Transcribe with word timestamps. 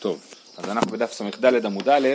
טוב, 0.00 0.20
אז 0.56 0.64
אנחנו 0.64 0.90
בדף 0.92 1.12
ס"ד 1.12 1.66
עמוד 1.66 1.88
א', 1.88 2.08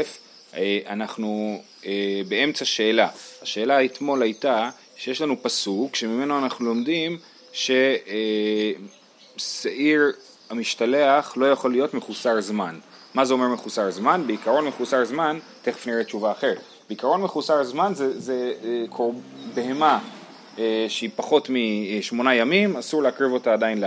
אה, 0.53 0.79
אנחנו 0.87 1.61
אה, 1.85 2.21
באמצע 2.27 2.65
שאלה. 2.65 3.09
השאלה 3.41 3.85
אתמול 3.85 4.21
הייתה 4.21 4.69
שיש 4.95 5.21
לנו 5.21 5.43
פסוק 5.43 5.95
שממנו 5.95 6.39
אנחנו 6.39 6.65
לומדים 6.65 7.17
ששעיר 9.37 10.11
המשתלח 10.49 11.33
לא 11.37 11.51
יכול 11.51 11.71
להיות 11.71 11.93
מחוסר 11.93 12.41
זמן. 12.41 12.79
מה 13.13 13.25
זה 13.25 13.33
אומר 13.33 13.47
מחוסר 13.47 13.91
זמן? 13.91 14.23
בעיקרון 14.27 14.65
מחוסר 14.65 15.05
זמן, 15.05 15.39
תכף 15.61 15.87
נראה 15.87 16.03
תשובה 16.03 16.31
אחרת. 16.31 16.61
בעיקרון 16.89 17.21
מחוסר 17.21 17.63
זמן 17.63 17.91
זה, 17.95 18.19
זה 18.19 18.53
אה, 18.63 18.85
בהמה 19.53 19.93
אה, 19.93 19.99
שהיא 20.87 21.09
פחות 21.15 21.49
משמונה 21.49 22.35
ימים, 22.35 22.77
אסור 22.77 23.03
להקריב 23.03 23.31
אותה 23.31 23.53
עדיין 23.53 23.83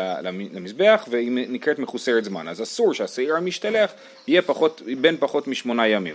למזבח 0.52 1.04
והיא 1.10 1.30
נקראת 1.32 1.78
מחוסרת 1.78 2.24
זמן. 2.24 2.48
אז 2.48 2.62
אסור 2.62 2.94
שהשעיר 2.94 3.36
המשתלח 3.36 3.90
יהיה 4.26 4.42
פחות, 4.42 4.82
בין 5.00 5.16
פחות 5.20 5.48
משמונה 5.48 5.88
ימים. 5.88 6.14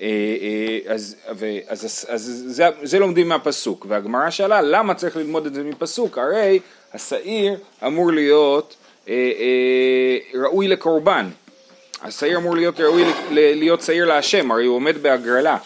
אה, 0.00 0.06
אה, 0.06 0.92
אז, 0.92 1.16
אז, 1.26 1.44
אז, 1.68 2.06
אז 2.08 2.44
זה, 2.46 2.64
זה 2.82 2.98
לומדים 2.98 3.28
מהפסוק, 3.28 3.86
והגמרא 3.88 4.30
שאלה 4.30 4.62
למה 4.62 4.94
צריך 4.94 5.16
ללמוד 5.16 5.46
את 5.46 5.54
זה 5.54 5.62
מפסוק? 5.62 6.18
הרי 6.18 6.60
השעיר 6.94 7.56
אמור 7.86 8.12
להיות 8.12 8.76
אה, 9.08 9.14
אה, 9.14 10.40
ראוי 10.40 10.68
לקורבן, 10.68 11.28
השעיר 12.02 12.38
אמור 12.38 12.56
להיות 12.56 12.80
ראוי 12.80 13.04
להיות 13.30 13.82
שעיר 13.82 14.04
להשם, 14.04 14.50
הרי 14.50 14.64
הוא 14.64 14.76
עומד 14.76 15.02
בהגרלה. 15.02 15.56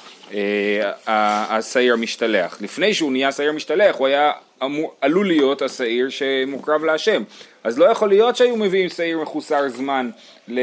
השעיר 1.06 1.92
המשתלח. 1.92 2.58
לפני 2.60 2.94
שהוא 2.94 3.12
נהיה 3.12 3.32
שעיר 3.32 3.52
משתלח 3.52 3.96
הוא 3.96 4.06
היה 4.06 4.32
אמור, 4.62 4.94
עלול 5.00 5.26
להיות 5.26 5.62
השעיר 5.62 6.08
שמוקרב 6.08 6.84
להשם. 6.84 7.22
אז 7.64 7.78
לא 7.78 7.84
יכול 7.84 8.08
להיות 8.08 8.36
שהיו 8.36 8.56
מביאים 8.56 8.88
שעיר 8.88 9.18
מחוסר 9.18 9.68
זמן 9.68 10.10
אה, 10.50 10.54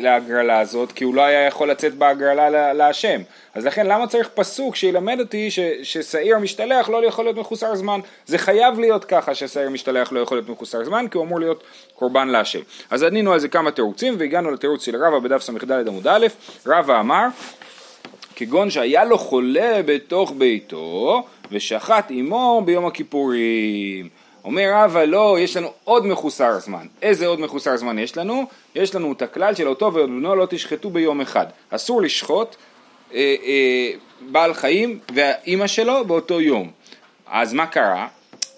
להגרלה 0.00 0.60
הזאת, 0.60 0.92
כי 0.92 1.04
הוא 1.04 1.14
לא 1.14 1.22
היה 1.22 1.46
יכול 1.46 1.70
לצאת 1.70 1.94
בהגרלה 1.94 2.72
להשם. 2.72 3.20
אז 3.54 3.66
לכן 3.66 3.86
למה 3.86 4.06
צריך 4.06 4.28
פסוק 4.34 4.76
שילמד 4.76 5.20
אותי 5.20 5.50
ששעיר 5.82 6.38
משתלח 6.38 6.88
לא 6.88 7.06
יכול 7.06 7.24
להיות 7.24 7.36
מחוסר 7.36 7.74
זמן? 7.74 8.00
זה 8.26 8.38
חייב 8.38 8.78
להיות 8.78 9.04
ככה 9.04 9.34
ששעיר 9.34 9.70
משתלח 9.70 10.12
לא 10.12 10.20
יכול 10.20 10.36
להיות 10.36 10.48
מחוסר 10.48 10.84
זמן, 10.84 11.06
כי 11.10 11.18
הוא 11.18 11.24
אמור 11.24 11.40
להיות 11.40 11.64
קורבן 11.94 12.28
להשם. 12.28 12.60
אז 12.90 13.02
ענינו 13.02 13.32
על 13.32 13.38
זה 13.38 13.48
כמה 13.48 13.70
תירוצים 13.70 14.14
והגענו 14.18 14.50
לתירוץ 14.50 14.84
של 14.84 14.96
רבא 14.96 15.18
בדף 15.18 15.42
ס"ד 15.42 15.88
עמוד 15.88 16.06
א', 16.06 16.26
רבא 16.66 17.00
אמר 17.00 17.26
כגון 18.36 18.70
שהיה 18.70 19.04
לו 19.04 19.18
חולה 19.18 19.80
בתוך 19.86 20.32
ביתו 20.38 21.22
ושחט 21.50 22.06
עמו 22.10 22.62
ביום 22.64 22.86
הכיפורים. 22.86 24.08
אומר 24.44 24.70
רבא 24.74 25.04
לא, 25.04 25.36
יש 25.40 25.56
לנו 25.56 25.72
עוד 25.84 26.06
מחוסר 26.06 26.58
זמן. 26.58 26.86
איזה 27.02 27.26
עוד 27.26 27.40
מחוסר 27.40 27.76
זמן 27.76 27.98
יש 27.98 28.16
לנו? 28.16 28.44
יש 28.74 28.94
לנו 28.94 29.12
את 29.12 29.22
הכלל 29.22 29.54
של 29.54 29.68
אותו 29.68 29.86
ובנו 29.86 30.34
לא 30.34 30.46
תשחטו 30.50 30.90
ביום 30.90 31.20
אחד. 31.20 31.46
אסור 31.70 32.02
לשחוט 32.02 32.56
אה, 33.14 33.34
אה, 33.44 33.90
בעל 34.20 34.54
חיים 34.54 34.98
והאימא 35.14 35.66
שלו 35.66 36.04
באותו 36.04 36.40
יום. 36.40 36.70
אז 37.26 37.52
מה 37.52 37.66
קרה? 37.66 38.08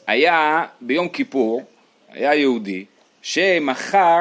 היה 0.06 0.64
ביום 0.80 1.08
כיפור, 1.08 1.62
היה 2.12 2.34
יהודי 2.34 2.84
שמכר, 3.22 4.18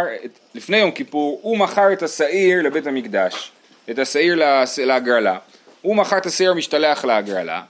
לפני 0.55 0.77
יום 0.77 0.91
כיפור, 0.91 1.39
הוא 1.41 1.57
מכר 1.57 1.93
את 1.93 2.03
השעיר 2.03 2.61
לבית 2.61 2.87
המקדש. 2.87 3.51
את 3.89 4.00
השעיר 4.00 4.41
להגרלה, 4.78 5.38
הוא 5.81 5.95
מכר 5.95 6.17
את 6.17 6.25
השעיר 6.25 6.52
המשתלח 6.52 7.05
להגרלה, 7.05 7.61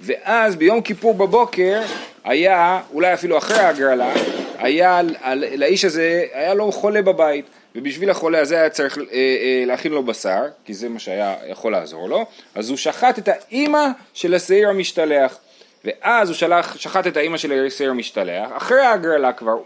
ואז 0.00 0.56
ביום 0.56 0.80
כיפור 0.80 1.14
בבוקר 1.14 1.82
היה, 2.24 2.80
אולי 2.92 3.14
אפילו 3.14 3.38
אחרי 3.38 3.58
ההגרלה, 3.58 4.12
היה 4.58 5.00
לאיש 5.32 5.84
הזה, 5.84 6.24
היה 6.32 6.54
לו 6.54 6.72
חולה 6.72 7.02
בבית, 7.02 7.44
ובשביל 7.74 8.10
החולה 8.10 8.40
הזה 8.40 8.60
היה 8.60 8.70
צריך 8.70 8.98
אה, 8.98 9.04
אה, 9.12 9.62
להכין 9.66 9.92
לו 9.92 10.02
בשר, 10.02 10.42
כי 10.64 10.74
זה 10.74 10.88
מה 10.88 10.98
שהיה 10.98 11.34
יכול 11.46 11.72
לעזור 11.72 12.08
לו, 12.08 12.26
אז 12.54 12.68
הוא 12.68 12.76
שחט 12.76 13.18
את 13.18 13.28
האימא 13.28 13.86
של 14.14 14.34
השעיר 14.34 14.68
המשתלח, 14.68 15.38
ואז 15.84 16.28
הוא 16.28 16.36
שלח, 16.36 16.76
שחט 16.78 17.06
את 17.06 17.16
האימא 17.16 17.38
של 17.38 17.66
השעיר 17.66 17.90
המשתלח, 17.90 18.48
אחרי 18.56 18.80
ההגרלה 18.80 19.32
כבר, 19.32 19.56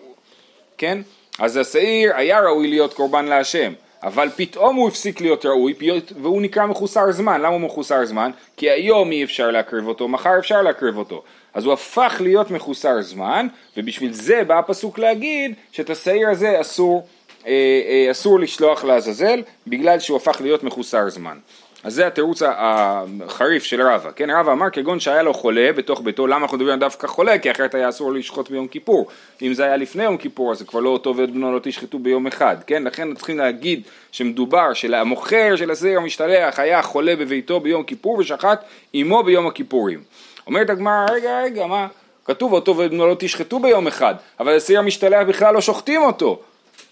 כן? 0.79 0.99
אז 1.39 1.57
השעיר 1.57 2.17
היה 2.17 2.41
ראוי 2.41 2.69
להיות 2.69 2.95
קורבן 2.95 3.25
להשם, 3.25 3.73
אבל 4.03 4.29
פתאום 4.37 4.77
הוא 4.77 4.89
הפסיק 4.89 5.21
להיות 5.21 5.47
ראוי 5.47 5.75
והוא 6.23 6.43
נקרא 6.43 6.67
מחוסר 6.67 7.13
זמן. 7.13 7.41
למה 7.41 7.49
הוא 7.49 7.61
מחוסר 7.61 8.05
זמן? 8.05 8.31
כי 8.57 8.71
היום 8.71 9.13
אי 9.13 9.25
אפשר 9.25 9.51
להקריב 9.51 9.89
אותו, 9.89 10.09
מחר 10.09 10.39
אפשר 10.39 10.63
להקריב 10.63 10.97
אותו. 10.97 11.23
אז 11.55 11.65
הוא 11.65 11.73
הפך 11.73 12.17
להיות 12.21 12.51
מחוסר 12.51 13.03
זמן, 13.03 13.47
ובשביל 13.77 14.13
זה 14.13 14.45
בא 14.45 14.59
הפסוק 14.59 14.99
להגיד 14.99 15.55
שאת 15.73 15.91
השעיר 15.91 16.29
הזה 16.29 16.61
אסור, 16.61 17.07
אה, 17.47 17.53
אה, 17.53 18.11
אסור 18.11 18.41
לשלוח 18.41 18.85
לעזאזל, 18.85 19.43
בגלל 19.67 19.99
שהוא 19.99 20.17
הפך 20.17 20.41
להיות 20.41 20.65
מחוסר 20.65 21.09
זמן. 21.09 21.39
אז 21.85 21.95
זה 21.95 22.07
התירוץ 22.07 22.43
החריף 22.57 23.65
של 23.65 23.83
רבא, 23.83 24.11
כן, 24.17 24.31
רבא 24.31 24.53
אמר 24.53 24.71
כגון 24.71 25.01
שהיה 25.01 25.23
לו 25.23 25.35
חולה 25.35 25.73
בתוך 25.73 26.01
ביתו, 26.01 26.27
למה 26.27 26.43
אנחנו 26.43 26.57
מדברים 26.57 26.79
דווקא 26.79 27.07
חולה? 27.07 27.39
כי 27.39 27.51
אחרת 27.51 27.75
היה 27.75 27.89
אסור 27.89 28.13
לשחוט 28.13 28.51
ביום 28.51 28.69
כיפור, 28.69 29.09
אם 29.43 29.55
זה 29.55 29.65
היה 29.65 29.77
לפני 29.77 30.05
יום 30.05 30.17
כיפור 30.17 30.53
אז 30.53 30.59
זה 30.59 30.65
כבר 30.65 30.81
לא 30.81 30.89
אותו 30.89 31.17
ואת 31.17 31.31
בנו 31.31 31.53
לא 31.53 31.61
תשחטו 31.63 31.99
ביום 31.99 32.27
אחד, 32.27 32.57
כן, 32.67 32.83
לכן 32.83 33.15
צריכים 33.15 33.39
להגיד 33.39 33.83
שמדובר 34.13 34.73
שהמוכר 34.73 35.57
של 35.57 35.71
השעיר 35.71 35.99
המשתלח 35.99 36.59
היה 36.59 36.83
חולה 36.83 37.17
בביתו 37.17 37.61
ביום 37.61 37.83
כיפור 37.83 38.19
ושחט 38.19 38.65
עמו 38.93 39.23
ביום 39.23 39.47
הכיפורים. 39.47 40.03
אומרת 40.47 40.71
הגמרא, 40.71 41.07
רגע 41.11 41.41
רגע 41.45 41.67
מה, 41.67 41.87
כתוב 42.25 42.53
אותו 42.53 42.77
ואת 42.77 42.91
בנו 42.91 43.07
לא 43.07 43.17
תשחטו 43.19 43.59
ביום 43.59 43.87
אחד, 43.87 44.15
אבל 44.41 44.57
השעיר 44.57 44.79
המשתלח 44.79 45.27
בכלל 45.29 45.55
לא 45.55 45.61
שוחטים 45.61 46.03
אותו, 46.03 46.41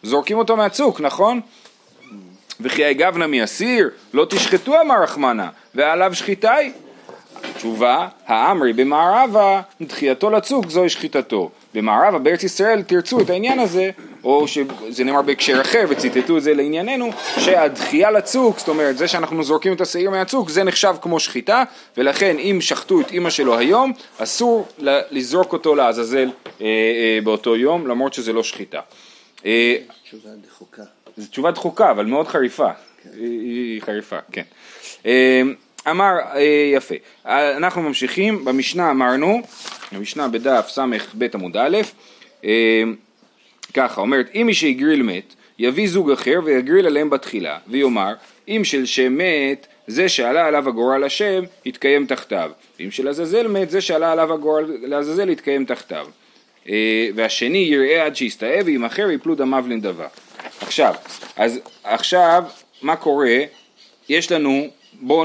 זורקים 0.02 0.38
אותו 0.38 0.56
מהצוק, 0.56 1.00
נכון? 1.00 1.40
וכי 2.60 2.84
הגבנה 2.84 3.26
מאסיר 3.26 3.90
לא 4.14 4.26
תשחטו 4.30 4.80
אמר 4.80 5.02
רחמנה 5.02 5.48
ועליו 5.74 6.14
שחיטה 6.14 6.54
היא 6.54 6.72
תשובה, 7.56 8.08
האמרי 8.26 8.72
במערבה, 8.72 9.60
דחייתו 9.80 10.30
לצוק 10.30 10.70
זוהי 10.70 10.88
שחיטתו. 10.88 11.50
במערבה, 11.74 12.18
בארץ 12.18 12.44
ישראל, 12.44 12.82
תרצו 12.82 13.20
את 13.20 13.30
העניין 13.30 13.58
הזה, 13.58 13.90
או 14.24 14.48
שזה 14.48 15.04
נאמר 15.04 15.22
בהקשר 15.22 15.60
אחר 15.60 15.84
וציטטו 15.88 16.38
את 16.38 16.42
זה 16.42 16.54
לענייננו, 16.54 17.10
שהדחייה 17.38 18.10
לצוק, 18.10 18.58
זאת 18.58 18.68
אומרת, 18.68 18.98
זה 18.98 19.08
שאנחנו 19.08 19.44
זורקים 19.44 19.72
את 19.72 19.80
השעיר 19.80 20.10
מהצוק, 20.10 20.48
זה 20.48 20.64
נחשב 20.64 20.94
כמו 21.02 21.20
שחיטה, 21.20 21.64
ולכן 21.96 22.36
אם 22.38 22.58
שחטו 22.60 23.00
את 23.00 23.10
אימא 23.10 23.30
שלו 23.30 23.58
היום, 23.58 23.92
אסור 24.18 24.66
לזרוק 25.10 25.52
אותו 25.52 25.74
לעזאזל 25.74 26.30
אה, 26.60 26.66
אה, 26.66 27.18
באותו 27.24 27.56
יום, 27.56 27.86
למרות 27.86 28.14
שזה 28.14 28.32
לא 28.32 28.42
שחיטה. 28.42 28.80
אה, 29.46 29.76
תשובה 30.04 30.30
דחוקה. 30.46 30.82
זו 31.18 31.30
תשובה 31.30 31.50
דחוקה, 31.50 31.90
אבל 31.90 32.06
מאוד 32.06 32.28
חריפה. 32.28 32.72
כן. 32.72 33.10
היא, 33.18 33.82
חריפה, 33.82 34.18
כן. 34.32 34.42
אה, 35.06 35.42
אמר, 35.90 36.12
אה, 36.34 36.70
יפה. 36.74 36.94
אנחנו 37.26 37.82
ממשיכים, 37.82 38.44
במשנה 38.44 38.90
אמרנו, 38.90 39.42
המשנה 39.92 40.28
בדף 40.28 40.68
ס"ב 40.68 41.26
עמוד 41.34 41.56
א', 41.56 41.78
אה, 42.44 42.82
ככה, 43.74 44.00
אומרת, 44.00 44.30
אם 44.34 44.46
מי 44.46 44.54
שהגריל 44.54 45.02
מת, 45.02 45.34
יביא 45.58 45.88
זוג 45.88 46.10
אחר 46.10 46.40
ויגריל 46.44 46.86
עליהם 46.86 47.10
בתחילה, 47.10 47.58
ויאמר, 47.68 48.14
אם 48.48 48.60
של 48.64 48.86
שם 48.86 49.18
מת, 49.18 49.66
זה 49.86 50.08
שעלה 50.08 50.46
עליו 50.46 50.68
הגורל 50.68 51.04
השם, 51.04 51.42
יתקיים 51.64 52.06
תחתיו. 52.06 52.50
ואם 52.80 52.90
של 52.90 53.08
עזאזל 53.08 53.48
מת, 53.48 53.70
זה 53.70 53.80
שעלה 53.80 54.12
עליו 54.12 54.32
הגורל 54.32 54.64
לעזאזל, 54.82 55.28
יתקיים 55.28 55.64
תחתיו. 55.64 56.06
והשני 57.14 57.58
יראה 57.58 58.06
עד 58.06 58.16
שיסתאב, 58.16 58.66
ואם 58.66 58.84
אחר 58.84 59.10
יפלו 59.10 59.34
דמיו 59.34 59.64
לנדבה. 59.68 60.06
עכשיו, 60.60 60.94
אז 61.36 61.60
עכשיו 61.84 62.44
מה 62.82 62.96
קורה? 62.96 63.36
יש 64.08 64.32
לנו, 64.32 64.66
בואו 64.92 65.24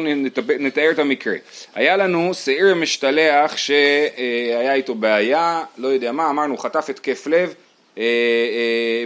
נתאר 0.60 0.92
את 0.92 1.00
המקרה. 1.00 1.36
היה 1.76 1.98
לנו 1.98 2.34
שעיר 2.34 2.76
משתלח 2.76 3.58
שהיה 3.58 4.74
איתו 4.74 4.96
בעיה, 4.96 5.64
לא 5.78 5.88
יודע 5.88 6.12
מה, 6.12 6.30
אמרנו 6.30 6.58
חטף 6.58 6.90
התקף 6.90 7.28
לב, 7.28 7.54
אה, 7.98 8.04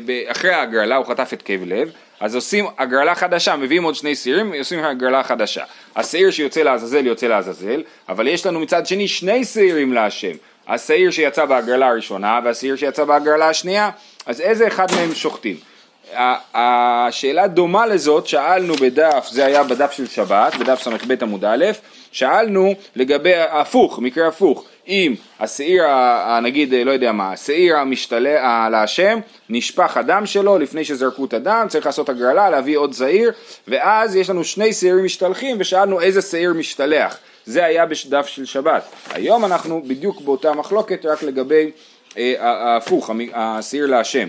אה, 0.10 0.32
אחרי 0.32 0.52
ההגרלה 0.52 0.96
הוא 0.96 1.06
חטף 1.06 1.34
התקף 1.34 1.60
לב, 1.66 1.92
אז 2.20 2.36
עושים 2.36 2.66
הגרלה 2.78 3.16
חדשה, 3.16 3.56
מביאים 3.56 3.84
עוד 3.84 3.96
שני 3.96 4.16
שעירים, 4.16 4.54
עושים 4.54 4.84
הגרלה 4.84 5.24
חדשה. 5.24 5.64
השעיר 5.96 6.32
שיוצא 6.32 6.62
לעזאזל 6.62 7.06
יוצא 7.06 7.28
לעזאזל, 7.28 7.84
אבל 8.10 8.28
יש 8.28 8.46
לנו 8.46 8.60
מצד 8.60 8.88
שני 8.88 9.08
שני 9.08 9.46
שעירים 9.46 9.94
להשם. 9.94 10.32
השעיר 10.68 11.12
שיצא 11.12 11.46
בהגרלה 11.46 11.88
הראשונה 11.88 12.40
והשעיר 12.44 12.76
שיצא 12.76 13.04
בהגרלה 13.04 13.50
השנייה, 13.50 13.90
אז 14.26 14.42
איזה 14.42 14.68
אחד 14.68 14.88
מהם 14.96 15.16
שוחטים? 15.16 15.56
השאלה 16.54 17.48
דומה 17.48 17.86
לזאת 17.86 18.28
שאלנו 18.28 18.76
בדף, 18.76 19.28
זה 19.32 19.46
היה 19.46 19.64
בדף 19.64 19.92
של 19.92 20.08
שבת, 20.08 20.56
בדף 20.56 20.82
ס"ב 20.82 21.14
עמוד 21.22 21.46
א', 21.46 21.66
שאלנו 22.12 22.74
לגבי 22.96 23.36
הפוך, 23.36 24.00
מקרה 24.00 24.28
הפוך, 24.28 24.66
אם 24.88 25.16
השעיר, 25.40 25.84
נגיד, 26.42 26.74
לא 26.74 26.92
יודע 26.92 27.12
מה, 27.12 27.32
השעיר 27.32 27.78
המשתלה 27.78 28.70
להשם, 28.70 29.20
נשפך 29.50 29.98
הדם 29.98 30.26
שלו 30.26 30.58
לפני 30.58 30.86
שזרקו 30.86 31.26
את 31.26 31.34
הדם, 31.34 31.66
צריך 31.70 31.86
לעשות 31.86 32.10
הגרלה, 32.10 32.50
להביא 32.50 32.78
עוד 32.78 32.94
שעיר, 32.94 33.32
ואז 33.68 34.16
יש 34.16 34.30
לנו 34.30 34.44
שני 34.44 34.74
שעירים 34.74 35.06
משתלחים 35.06 35.58
ושאלנו 35.60 36.02
איזה 36.02 36.22
שעיר 36.22 36.54
משתלח, 36.54 37.18
זה 37.46 37.66
היה 37.66 37.86
בדף 37.86 38.28
של 38.28 38.46
שבת. 38.46 38.84
היום 39.12 39.46
אנחנו 39.46 39.82
בדיוק 39.88 40.22
באותה 40.22 40.54
מחלוקת 40.54 41.06
רק 41.06 41.24
לגבי 41.24 41.72
אה, 42.18 42.34
ההפוך, 42.40 43.10
השעיר 43.34 43.86
להשם. 43.86 44.28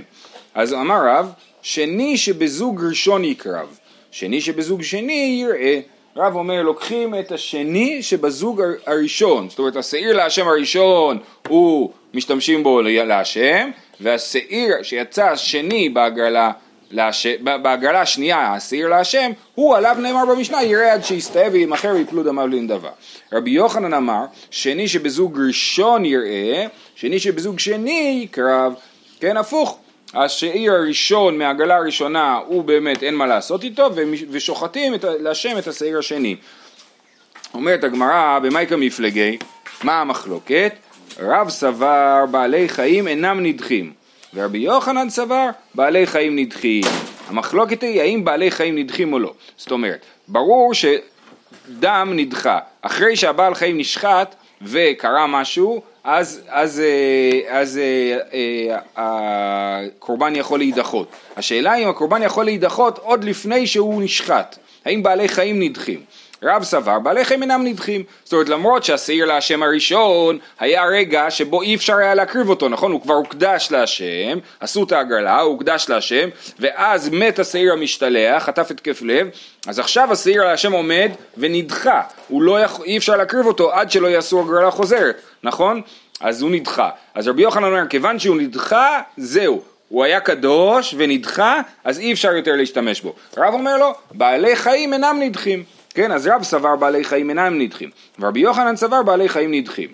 אז 0.55 0.75
אמר 0.75 1.01
רב, 1.07 1.33
שני 1.69 2.17
שבזוג 2.17 2.85
ראשון 2.85 3.25
יקרב, 3.25 3.79
שני 4.11 4.41
שבזוג 4.41 4.83
שני 4.83 5.43
יראה. 5.43 5.81
רב 6.17 6.37
אומר 6.37 6.63
לוקחים 6.63 7.15
את 7.15 7.33
השני 7.33 8.03
שבזוג 8.03 8.63
הראשון, 8.87 9.49
זאת 9.49 9.59
אומרת 9.59 9.77
השעיר 9.77 10.17
להשם 10.17 10.49
הראשון 10.49 11.19
הוא 11.49 11.91
משתמשים 12.15 12.63
בו 12.63 12.81
להשם 12.83 13.71
והשעיר 14.01 14.83
שיצא 14.83 15.25
השני 15.25 15.89
בהגרלה 15.89 16.51
בהגרלה 17.43 18.01
השנייה, 18.01 18.53
השעיר 18.55 18.89
להשם, 18.89 19.31
הוא 19.55 19.77
עליו 19.77 19.97
נאמר 19.99 20.25
במשנה, 20.25 20.63
יראה 20.63 20.93
עד 20.93 21.05
שיסתאב 21.05 21.53
וימכר 21.53 21.93
ויפלו 21.95 22.23
דמיו 22.23 22.47
לנדבה. 22.47 22.91
רבי 23.33 23.51
יוחנן 23.51 23.95
אמר, 23.95 24.25
שני 24.51 24.89
שבזוג 24.89 25.41
ראשון 25.47 26.05
יראה, 26.05 26.67
שני 26.95 27.19
שבזוג 27.19 27.59
שני 27.59 28.21
יקרב, 28.25 28.75
כן 29.21 29.37
הפוך. 29.37 29.79
השעיר 30.15 30.73
הראשון 30.73 31.39
מהעגלה 31.39 31.77
הראשונה 31.77 32.41
הוא 32.47 32.65
באמת 32.65 33.03
אין 33.03 33.15
מה 33.15 33.27
לעשות 33.27 33.65
איתו 33.65 33.91
ושוחטים 34.31 34.95
את, 34.95 35.05
להשם 35.05 35.59
את 35.59 35.67
השעיר 35.67 35.99
השני. 35.99 36.37
אומרת 37.55 37.85
הגמרא 37.85 38.39
במאיקה 38.43 38.77
מפלגי, 38.77 39.39
מה 39.83 40.01
המחלוקת? 40.01 40.73
רב 41.19 41.49
סבר 41.49 42.25
בעלי 42.31 42.69
חיים 42.69 43.09
אינם 43.09 43.43
נדחים 43.43 43.93
ורבי 44.35 44.59
יוחנן 44.59 45.11
סבר 45.11 45.49
בעלי 45.75 46.07
חיים 46.07 46.37
נדחים. 46.39 46.85
המחלוקת 47.29 47.83
היא 47.83 48.01
האם 48.01 48.25
בעלי 48.25 48.51
חיים 48.51 48.79
נדחים 48.79 49.13
או 49.13 49.19
לא. 49.19 49.33
זאת 49.57 49.71
אומרת, 49.71 50.05
ברור 50.29 50.73
שדם 50.75 52.13
נדחה. 52.17 52.59
אחרי 52.83 53.17
שהבעל 53.17 53.55
חיים 53.55 53.79
נשחט 53.79 54.35
וקרה 54.63 55.27
משהו, 55.27 55.83
אז, 56.11 56.41
אז, 56.49 56.81
אה, 56.81 57.61
אז, 57.61 57.79
אה, 57.79 58.19
אה, 58.35 58.79
הקורבן 58.97 60.37
יכול 60.37 60.59
להידחות. 60.59 61.09
השאלה 61.37 61.75
אם 61.75 61.89
הקורבן 61.89 62.23
יכול 62.23 62.45
להידחות 62.45 62.99
עוד 62.99 63.25
לפני 63.25 63.67
שהוא 63.67 64.03
נשחט. 64.03 64.57
האם 64.85 65.03
בעלי 65.03 65.29
חיים 65.29 65.63
נדחים? 65.63 66.01
רב 66.43 66.63
סבר, 66.63 66.99
בעלי 66.99 67.25
חיים 67.25 67.43
אינם 67.43 67.65
נדחים. 67.65 68.03
זאת 68.25 68.33
אומרת, 68.33 68.49
למרות 68.49 68.85
שהשעיר 68.85 69.25
להשם 69.27 69.63
הראשון 69.63 70.39
היה 70.61 70.85
רגע 70.85 71.31
שבו 71.31 71.63
אי 71.63 71.75
אפשר 71.75 71.97
היה 71.97 72.15
להקריב 72.15 72.49
אותו, 72.49 72.69
נכון? 72.69 72.93
הוא 72.93 73.01
כבר 73.01 73.15
הוקדש 73.15 73.69
להשם, 73.71 74.39
עשו 74.61 74.85
את 74.85 74.93
ההגרלה, 74.93 75.41
הוא 75.41 75.53
הוקדש 75.53 75.87
להשם, 75.89 76.29
ואז 76.61 77.09
מת 77.09 77.39
השעיר 77.39 77.73
המשתלח, 77.73 78.43
חטף 78.43 78.71
התקף 78.71 79.03
לב, 79.03 79.29
אז 79.67 79.79
עכשיו 79.79 80.13
השעיר 80.13 80.45
להשם 80.45 80.73
עומד 80.73 81.11
ונדחה, 81.37 82.03
הוא 82.29 82.43
לא 82.43 82.61
יכול, 82.61 82.87
אי 82.87 82.99
אפשר 82.99 83.17
להקריב 83.17 83.47
אותו 83.47 83.73
עד 83.73 83.91
שלא 83.91 84.07
יעשו 84.07 84.41
הגרלה 84.41 84.71
חוזרת, 84.71 85.21
נכון? 85.43 85.81
אז 86.21 86.43
הוא 86.43 86.51
נדחה. 86.51 86.91
אז 87.15 87.29
רבי 87.29 87.43
יוחנן 87.43 87.65
אומר, 87.65 87.87
כיוון 87.89 88.19
שהוא 88.19 88.37
נדחה, 88.37 89.01
זהו. 89.17 89.63
הוא 89.89 90.05
היה 90.05 90.21
קדוש 90.21 90.95
ונדחה, 90.99 91.61
אז 91.85 91.99
אי 91.99 92.13
אפשר 92.13 92.33
יותר 92.33 92.57
להשתמש 92.57 93.01
בו. 93.01 93.15
רב 93.37 93.55
אומר 93.55 93.77
לו, 93.77 93.93
בעלי 94.11 94.57
חיים 94.57 94.93
אינם 94.93 95.17
נדחים. 95.21 95.65
כן, 95.95 96.13
אז 96.13 96.27
רב 96.27 96.43
סבר 96.43 96.77
בעלי 96.77 97.05
חיים 97.05 97.31
אינם 97.31 97.59
נדחים, 97.59 97.91
ורבי 98.19 98.41
יוחנן 98.41 98.77
סבר 98.77 99.03
בעלי 99.03 99.29
חיים 99.29 99.55
נדחים. 99.55 99.89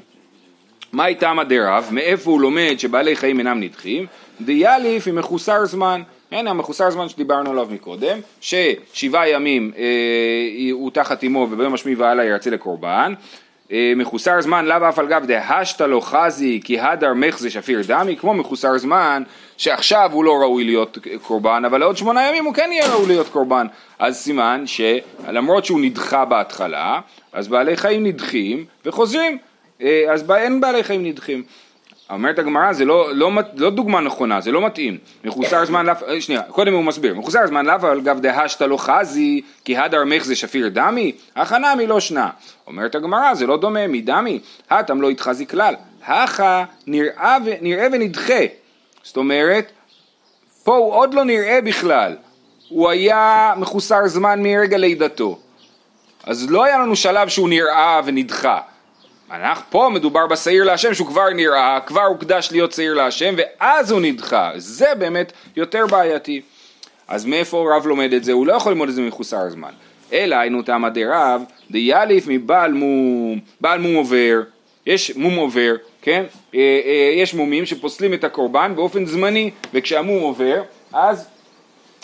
מה 0.92 1.06
איתם 1.06 1.38
הדרב? 1.38 1.88
מאיפה 1.90 2.30
הוא 2.30 2.40
לומד 2.40 2.74
שבעלי 2.78 3.16
חיים 3.16 3.38
אינם 3.38 3.60
נדחים? 3.60 4.06
דיאליף 4.40 5.06
עם 5.06 5.14
מחוסר 5.14 5.64
זמן. 5.64 6.02
הנה 6.32 6.50
המחוסר 6.50 6.90
זמן 6.90 7.08
שדיברנו 7.08 7.50
עליו 7.50 7.68
מקודם, 7.70 8.18
ששבעה 8.40 9.28
ימים 9.28 9.72
אה, 9.76 9.82
הוא 10.72 10.90
תחת 10.90 11.24
אמו 11.24 11.48
וביום 11.50 11.74
השמיעי 11.74 11.96
והלאה 11.96 12.24
ירצה 12.24 12.50
לקורבן, 12.50 13.14
מחוסר 13.72 14.40
זמן 14.40 14.64
לאו 14.64 14.88
אף 14.88 14.98
על 14.98 15.06
גב 15.06 15.24
דהשתא 15.26 15.84
לו 15.84 16.00
חזי 16.00 16.60
כי 16.64 16.80
הדר 16.80 17.14
מחזה 17.14 17.50
שפיר 17.50 17.80
דמי, 17.86 18.16
כמו 18.16 18.34
מחוסר 18.34 18.78
זמן 18.78 19.22
שעכשיו 19.56 20.10
הוא 20.12 20.24
לא 20.24 20.32
ראוי 20.32 20.64
להיות 20.64 20.98
קורבן, 21.22 21.62
אבל 21.66 21.78
לעוד 21.78 21.96
שמונה 21.96 22.28
ימים 22.28 22.44
הוא 22.44 22.54
כן 22.54 22.70
יהיה 22.72 22.94
ראוי 22.94 23.06
להיות 23.06 23.28
קורבן. 23.28 23.66
אז 23.98 24.16
סימן 24.16 24.64
שלמרות 24.66 25.64
שהוא 25.64 25.80
נדחה 25.80 26.24
בהתחלה, 26.24 27.00
אז 27.32 27.48
בעלי 27.48 27.76
חיים 27.76 28.06
נדחים 28.06 28.64
וחוזרים, 28.84 29.38
אה, 29.82 30.04
אז 30.12 30.30
אין 30.30 30.60
בעלי 30.60 30.84
חיים 30.84 31.04
נדחים. 31.04 31.42
אומרת 32.10 32.38
הגמרא, 32.38 32.72
זה 32.72 32.84
לא, 32.84 33.14
לא, 33.14 33.30
לא 33.54 33.70
דוגמה 33.70 34.00
נכונה, 34.00 34.40
זה 34.40 34.52
לא 34.52 34.66
מתאים. 34.66 34.98
מחוסר 35.24 35.64
זמן 35.64 35.86
לאו, 35.86 35.94
אה, 36.08 36.20
שנייה, 36.20 36.42
קודם 36.42 36.72
הוא 36.72 36.84
מסביר. 36.84 37.14
מחוסר 37.14 37.46
זמן 37.46 37.66
לאו 37.66 37.86
על 37.86 38.00
גב 38.00 38.20
דהשתא 38.20 38.64
לא 38.64 38.76
חזי, 38.76 39.42
כי 39.64 39.76
הדר 39.76 40.04
מחזה 40.06 40.36
שפיר 40.36 40.68
דמי, 40.68 41.12
הכנה 41.36 41.74
מלא 41.74 42.00
שנה. 42.00 42.30
אומרת 42.66 42.94
הגמרא, 42.94 43.34
זה 43.34 43.46
לא 43.46 43.56
דומה, 43.56 43.86
מדמי, 43.86 44.40
הטם 44.70 45.00
לא 45.00 45.10
התחזי 45.10 45.46
כלל. 45.46 45.74
הכה 46.06 46.64
נראה, 46.86 47.36
נראה 47.60 47.86
ונדחה. 47.92 48.40
זאת 49.02 49.16
אומרת, 49.16 49.72
פה 50.64 50.76
הוא 50.76 50.92
עוד 50.92 51.14
לא 51.14 51.24
נראה 51.24 51.60
בכלל. 51.60 52.16
הוא 52.68 52.90
היה 52.90 53.54
מחוסר 53.56 54.06
זמן 54.06 54.42
מרגע 54.42 54.76
לידתו. 54.76 55.38
אז 56.26 56.50
לא 56.50 56.64
היה 56.64 56.78
לנו 56.78 56.96
שלב 56.96 57.28
שהוא 57.28 57.48
נראה 57.48 58.00
ונדחה. 58.04 58.60
אנחנו, 59.30 59.64
פה 59.70 59.90
מדובר 59.92 60.26
בשעיר 60.26 60.64
להשם 60.64 60.94
שהוא 60.94 61.06
כבר 61.06 61.30
נראה, 61.30 61.78
כבר 61.86 62.02
הוקדש 62.02 62.48
להיות 62.52 62.72
שעיר 62.72 62.94
להשם 62.94 63.34
ואז 63.36 63.90
הוא 63.90 64.00
נדחה, 64.00 64.50
זה 64.56 64.86
באמת 64.98 65.32
יותר 65.56 65.86
בעייתי. 65.86 66.40
אז 67.08 67.24
מאיפה 67.24 67.76
רב 67.76 67.86
לומד 67.86 68.12
את 68.12 68.24
זה? 68.24 68.32
הוא 68.32 68.46
לא 68.46 68.52
יכול 68.52 68.72
ללמוד 68.72 68.88
את 68.88 68.94
זה 68.94 69.02
מחוסר 69.02 69.50
זמן. 69.50 69.72
אלא 70.12 70.36
היינו 70.36 70.62
תמא 70.62 70.88
דרב, 70.88 71.42
דיאליף 71.70 72.24
מבעל 72.28 72.72
מום, 72.72 73.40
בעל 73.60 73.80
מום 73.80 73.94
עובר, 73.94 74.42
יש 74.86 75.16
מום 75.16 75.34
עובר, 75.34 75.74
כן? 76.02 76.24
אה, 76.54 76.60
אה, 76.84 77.12
יש 77.16 77.34
מומים 77.34 77.66
שפוסלים 77.66 78.14
את 78.14 78.24
הקורבן 78.24 78.72
באופן 78.76 79.06
זמני, 79.06 79.50
וכשהמום 79.74 80.22
עובר, 80.22 80.62
אז 80.92 81.28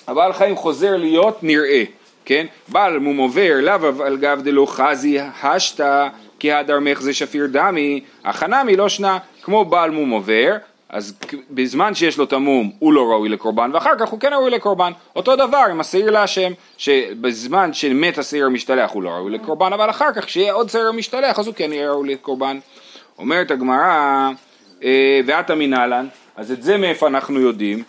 הבעל 0.06 0.32
חיים 0.32 0.56
חוזר 0.56 0.96
להיות 0.96 1.42
נראה, 1.42 1.84
כן? 2.30 2.46
בעל 2.68 2.98
מום 2.98 3.16
עובר, 3.16 3.54
לאו 3.62 4.02
על 4.04 4.16
גב 4.16 4.40
דלא 4.44 4.66
חזי 4.66 5.18
השתא 5.42 6.08
כי 6.38 6.52
הדר 6.52 6.78
מחזה 6.80 7.14
שפיר 7.14 7.46
דמי, 7.46 8.00
החנמי 8.24 8.76
לא 8.76 8.88
שנה, 8.88 9.18
כמו 9.42 9.64
בעל 9.64 9.90
מום 9.90 10.10
עובר, 10.10 10.56
אז 10.88 11.18
בזמן 11.50 11.94
שיש 11.94 12.18
לו 12.18 12.24
את 12.24 12.32
המום 12.32 12.70
הוא 12.78 12.92
לא 12.92 13.10
ראוי 13.10 13.28
לקורבן, 13.28 13.70
ואחר 13.74 13.90
כך 13.98 14.08
הוא 14.08 14.20
כן 14.20 14.32
ראוי 14.32 14.50
לקורבן. 14.50 14.92
אותו 15.16 15.36
דבר 15.36 15.64
עם 15.70 15.80
השעיר 15.80 16.10
להשם, 16.10 16.52
שבזמן 16.78 17.72
שמת 17.72 18.18
השעיר 18.18 18.46
המשתלח 18.46 18.90
הוא 18.90 19.02
לא 19.02 19.08
ראוי 19.08 19.32
לקורבן, 19.32 19.72
אבל 19.72 19.90
אחר 19.90 20.12
כך 20.12 20.24
כשיהיה 20.24 20.52
עוד 20.52 20.70
שעיר 20.70 20.92
משתלח 20.92 21.38
אז 21.38 21.46
הוא 21.46 21.54
כן 21.54 21.72
יהיה 21.72 21.90
ראוי 21.90 22.08
לקורבן. 22.08 22.58
אומרת 23.18 23.50
הגמרא, 23.50 24.30
אה, 24.84 25.20
ואת 25.26 25.50
המנהלן, 25.50 26.06
אז 26.36 26.52
את 26.52 26.62
זה 26.62 26.76
מאיפה 26.76 27.06
אנחנו 27.06 27.40
יודעים? 27.40 27.82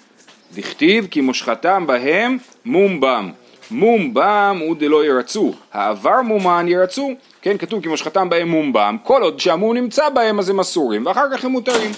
דכתיב 0.53 1.07
כי 1.11 1.21
מושחתם 1.21 1.87
בהם 1.87 2.37
מום 2.65 3.01
בם. 3.01 3.31
מום 3.71 4.13
בם 4.13 4.57
הוא 4.61 4.75
דלא 4.79 5.05
ירצו, 5.05 5.53
העבר 5.73 6.21
מומן 6.21 6.65
ירצו, 6.67 7.11
כן, 7.41 7.57
כתוב 7.57 7.81
כי 7.81 7.87
מושחתם 7.87 8.29
בהם 8.29 8.47
מום 8.47 8.73
בם, 8.73 8.97
כל 9.03 9.21
עוד 9.21 9.39
שהמום 9.39 9.73
נמצא 9.73 10.09
בהם 10.09 10.39
אז 10.39 10.49
הם 10.49 10.59
אסורים, 10.59 11.05
ואחר 11.05 11.25
כך 11.33 11.45
הם 11.45 11.51
מותרים. 11.51 11.91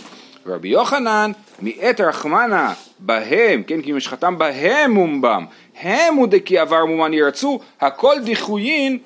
רבי 0.45 0.67
יוחנן, 0.69 1.31
מאת 1.59 2.01
רחמנה 2.01 2.73
בהם, 2.99 3.63
כן, 3.63 3.81
כי 3.81 3.91
משחתם 3.91 4.37
בהם 4.37 4.91
מום 4.91 5.21
בם, 5.21 5.45
הם 5.81 6.15
הוא 6.15 6.27
דכי 6.27 6.57
עבר 6.57 6.85
מומן 6.85 7.13
ירצו, 7.13 7.59
הכל 7.81 8.15
דחויין, 8.25 8.97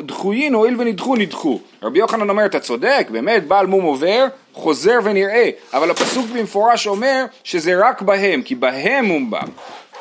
דחויין 0.00 0.54
הואיל 0.54 0.74
ונדחו 0.78 1.16
נדחו. 1.16 1.60
רבי 1.82 1.98
יוחנן 1.98 2.30
אומר, 2.30 2.46
אתה 2.46 2.60
צודק, 2.60 3.06
באמת 3.10 3.46
בעל 3.46 3.66
מום 3.66 3.84
עובר, 3.84 4.26
חוזר 4.52 4.98
ונראה, 5.04 5.50
אבל 5.74 5.90
הפסוק 5.90 6.26
במפורש 6.34 6.86
אומר 6.86 7.24
שזה 7.44 7.88
רק 7.88 8.02
בהם, 8.02 8.42
כי 8.42 8.54
בהם 8.54 9.04
מום 9.04 9.30
בם. 9.30 9.48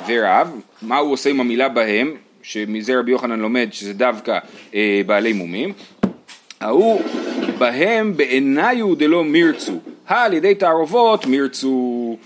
ורב, 0.08 0.62
מה 0.82 0.98
הוא 0.98 1.14
עושה 1.14 1.30
עם 1.30 1.40
המילה 1.40 1.70
בהם, 1.70 2.16
שמזה 2.42 3.00
רבי 3.00 3.12
יוחנן 3.12 3.40
לומד 3.40 3.68
שזה 3.72 3.94
דווקא 3.94 4.40
אה, 4.76 5.02
בעלי 5.06 5.34
מומים, 5.34 5.74
ההוא 6.62 7.02
בהם 7.58 8.18
בעיניו 8.18 8.96
דלא 8.96 9.24
מירצו, 9.24 9.80
על 10.08 10.34
ידי 10.34 10.56
תערובות 10.56 11.26
מירצו. 11.26 12.18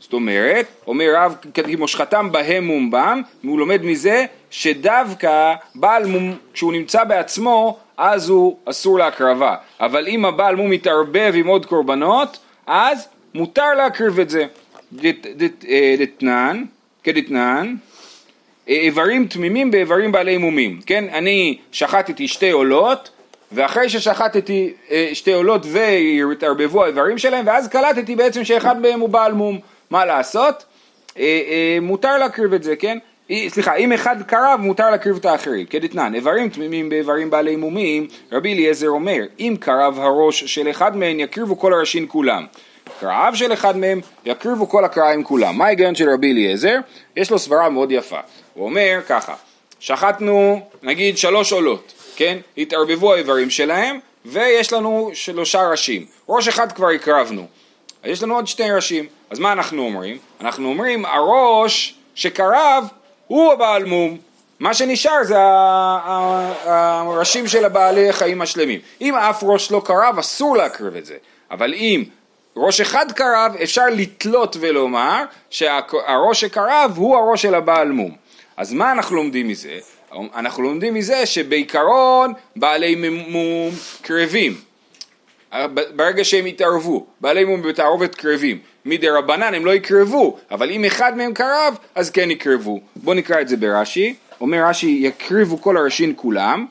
זאת 0.00 0.12
אומרת, 0.12 0.66
אומר 0.86 1.06
רב, 1.16 1.36
כי 1.54 1.76
מושחתם 1.76 2.32
בהם 2.32 2.64
מום 2.64 2.90
בם, 2.90 3.22
והוא 3.44 3.58
לומד 3.58 3.82
מזה 3.82 4.24
שדווקא 4.50 5.54
בעל 5.74 6.06
מום, 6.06 6.36
כשהוא 6.52 6.72
נמצא 6.72 7.04
בעצמו, 7.04 7.78
אז 7.96 8.28
הוא 8.28 8.56
אסור 8.64 8.98
להקרבה. 8.98 9.54
אבל 9.80 10.08
אם 10.08 10.24
הבעל 10.24 10.56
מום 10.56 10.70
מתערבב 10.70 11.32
עם 11.34 11.46
עוד 11.46 11.66
קורבנות, 11.66 12.38
אז 12.66 13.08
מותר 13.34 13.74
להקריב 13.74 14.20
את 14.20 14.30
זה. 14.30 14.46
אה, 15.68 15.94
דתנן, 15.98 16.64
כדתנן, 17.04 17.74
אה, 18.68 18.74
איברים 18.74 19.26
תמימים 19.26 19.70
באיברים 19.70 20.12
בעלי 20.12 20.36
מומים, 20.36 20.80
כן? 20.86 21.04
אני 21.12 21.58
שחטתי 21.72 22.28
שתי 22.28 22.50
עולות 22.50 23.10
ואחרי 23.52 23.88
ששחטתי 23.88 24.72
אה, 24.90 25.10
שתי 25.12 25.32
עולות 25.32 25.66
והתערבבו 25.66 26.84
האיברים 26.84 27.18
שלהם 27.18 27.46
ואז 27.46 27.68
קלטתי 27.68 28.16
בעצם 28.16 28.44
שאחד 28.44 28.80
מהם 28.80 29.00
הוא 29.00 29.08
בעל 29.08 29.32
מום, 29.32 29.58
מה 29.90 30.04
לעשות? 30.04 30.64
אה, 31.18 31.78
מותר 31.82 32.18
להקריב 32.18 32.54
את 32.54 32.62
זה, 32.62 32.76
כן? 32.76 32.98
סליחה, 33.48 33.74
אם 33.74 33.92
אחד 33.92 34.22
קרב 34.22 34.60
מותר 34.62 34.90
להקריב 34.90 35.16
את 35.16 35.24
האחרים, 35.24 35.66
כדתנן, 35.66 36.14
איברים 36.14 36.48
תמימים 36.48 36.88
באיברים 36.88 37.30
בעלי 37.30 37.56
מומים, 37.56 38.06
רבי 38.32 38.52
אליעזר 38.52 38.88
אומר, 38.88 39.22
אם 39.38 39.56
קרב 39.60 39.98
הראש 40.00 40.44
של 40.44 40.70
אחד 40.70 40.96
מהם 40.96 41.20
יקריבו 41.20 41.58
כל 41.58 41.74
הראשין 41.74 42.06
כולם, 42.08 42.46
קרעיו 43.00 43.32
של 43.36 43.52
אחד 43.52 43.76
מהם, 43.76 44.00
יקריבו 44.24 44.68
כל 44.68 44.84
הקרעים 44.84 45.24
כולם. 45.24 45.58
מה 45.58 45.66
ההיגיון 45.66 45.94
של 45.94 46.10
רבי 46.10 46.32
אליעזר? 46.32 46.76
יש 47.16 47.30
לו 47.30 47.38
סברה 47.38 47.68
מאוד 47.68 47.92
יפה. 47.92 48.18
הוא 48.54 48.64
אומר 48.64 49.00
ככה, 49.08 49.34
שחטנו 49.80 50.60
נגיד 50.82 51.18
שלוש 51.18 51.52
עולות, 51.52 51.92
כן? 52.16 52.38
התערבבו 52.58 53.14
האיברים 53.14 53.50
שלהם, 53.50 53.98
ויש 54.24 54.72
לנו 54.72 55.10
שלושה 55.14 55.68
ראשים. 55.68 56.06
ראש 56.28 56.48
אחד 56.48 56.72
כבר 56.72 56.88
הקרבנו. 56.88 57.46
יש 58.04 58.22
לנו 58.22 58.34
עוד 58.34 58.46
שני 58.46 58.72
ראשים. 58.72 59.06
אז 59.30 59.38
מה 59.38 59.52
אנחנו 59.52 59.82
אומרים? 59.82 60.18
אנחנו 60.40 60.68
אומרים, 60.68 61.04
הראש 61.04 61.94
שקרב 62.14 62.84
הוא 63.26 63.52
הבעל 63.52 63.84
מום. 63.84 64.18
מה 64.60 64.74
שנשאר 64.74 65.24
זה 65.24 65.36
הראשים 66.64 67.48
של 67.48 67.64
הבעלי 67.64 68.08
החיים 68.08 68.42
השלמים. 68.42 68.80
אם 69.00 69.14
אף 69.14 69.42
ראש 69.42 69.70
לא 69.70 69.82
קרב, 69.84 70.18
אסור 70.18 70.56
להקריב 70.56 70.96
את 70.96 71.06
זה. 71.06 71.16
אבל 71.50 71.74
אם 71.74 72.04
ראש 72.56 72.80
אחד 72.80 73.12
קרב, 73.12 73.56
אפשר 73.62 73.86
לתלות 73.92 74.56
ולומר 74.60 75.24
שהראש 75.50 76.40
שקרב 76.40 76.92
הוא 76.96 77.16
הראש 77.16 77.42
של 77.42 77.54
הבעל 77.54 77.92
מום. 77.92 78.16
אז 78.56 78.72
מה 78.72 78.92
אנחנו 78.92 79.16
לומדים 79.16 79.48
מזה? 79.48 79.78
אנחנו 80.34 80.62
לומדים 80.62 80.94
מזה 80.94 81.26
שבעיקרון 81.26 82.32
בעלי 82.56 83.10
מום 83.28 83.70
קרבים. 84.02 84.56
ברגע 85.96 86.24
שהם 86.24 86.46
יתערבו, 86.46 87.06
בעלי 87.20 87.44
מום 87.44 87.62
בתערובת 87.62 88.14
קרבים, 88.14 88.58
מדי 88.84 89.08
רבנן 89.08 89.54
הם 89.54 89.66
לא 89.66 89.74
יקרבו, 89.74 90.38
אבל 90.50 90.70
אם 90.70 90.84
אחד 90.84 91.16
מהם 91.16 91.34
קרב, 91.34 91.78
אז 91.94 92.10
כן 92.10 92.30
יקרבו. 92.30 92.80
בואו 92.96 93.16
נקרא 93.16 93.40
את 93.40 93.48
זה 93.48 93.56
ברש"י. 93.56 94.14
אומר 94.40 94.64
רש"י, 94.64 94.98
יקריבו 95.02 95.60
כל 95.60 95.76
הראשין 95.76 96.12
כולם, 96.16 96.66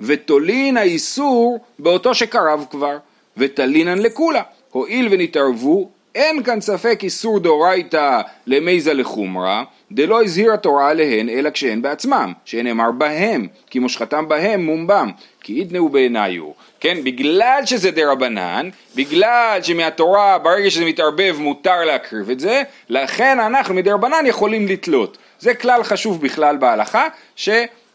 ותולין 0.00 0.76
האיסור 0.76 1.64
באותו 1.78 2.14
שקרב 2.14 2.64
כבר, 2.70 2.98
ותלינן 3.36 3.98
לכולה. 3.98 4.42
הואיל 4.74 5.08
ונתערבו, 5.10 5.90
אין 6.14 6.42
כאן 6.42 6.60
ספק 6.60 7.00
איסור 7.02 7.40
דאורייתא 7.40 8.20
למייזה 8.46 8.94
לחומרא, 8.94 9.62
דלא 9.92 10.22
הזהיר 10.22 10.52
התורה 10.52 10.88
עליהן 10.90 11.28
אלא 11.28 11.50
כשהן 11.50 11.82
בעצמם, 11.82 12.32
שנאמר 12.44 12.90
בהם, 12.90 13.46
כי 13.70 13.78
מושכתם 13.78 14.28
בהם 14.28 14.64
מומבם, 14.64 15.10
כי 15.40 15.52
ידנאו 15.52 15.88
בעיניו. 15.88 16.50
כן, 16.80 17.04
בגלל 17.04 17.60
שזה 17.64 17.90
דה 17.90 18.12
רבנן, 18.12 18.68
בגלל 18.96 19.58
שמהתורה 19.62 20.38
ברגע 20.38 20.70
שזה 20.70 20.84
מתערבב 20.84 21.36
מותר 21.38 21.84
להקריב 21.84 22.30
את 22.30 22.40
זה, 22.40 22.62
לכן 22.88 23.40
אנחנו 23.40 23.74
מדה 23.74 23.94
רבנן 23.94 24.26
יכולים 24.26 24.66
לתלות. 24.66 25.18
זה 25.38 25.54
כלל 25.54 25.82
חשוב 25.82 26.22
בכלל 26.22 26.56
בהלכה, 26.56 27.08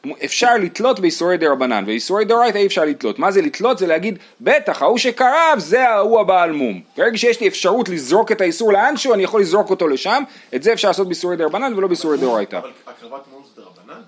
שאפשר 0.06 0.58
לתלות 0.58 1.00
באיסורי 1.00 1.38
דה 1.38 1.52
רבנן, 1.52 1.84
ואיסורי 1.88 2.26
דאורייתא 2.26 2.58
אי 2.58 2.66
אפשר 2.66 2.86
לתלות. 2.86 3.20
מה 3.20 3.32
זה 3.32 3.42
לתלות? 3.42 3.78
זה 3.78 3.88
להגיד, 3.88 4.20
בטח, 4.42 4.82
ההוא 4.82 4.98
שקרב 4.98 5.56
זה 5.58 5.90
ההוא 5.90 6.20
הבעל 6.20 6.52
מום. 6.52 6.82
ברגע 6.98 7.18
שיש 7.18 7.42
לי 7.42 7.48
אפשרות 7.48 7.90
לזרוק 7.90 8.32
את 8.32 8.42
האיסור 8.42 8.74
לאנשהו, 8.74 9.14
אני 9.14 9.24
יכול 9.24 9.42
לזרוק 9.42 9.70
אותו 9.70 9.88
לשם, 9.88 10.24
את 10.56 10.64
זה 10.64 10.74
אפשר 10.74 10.88
לעשות 10.88 11.08
באיסורי 11.08 11.38
דה 11.38 11.46
רבנן 11.46 11.74
ולא 11.74 11.88
באיסורי 11.88 12.18
דאורייתא. 12.18 12.58
אבל 12.58 12.70
הקרבת 12.88 13.22
מום 13.34 13.44
זה 13.56 13.62
דרבנן? 13.62 14.02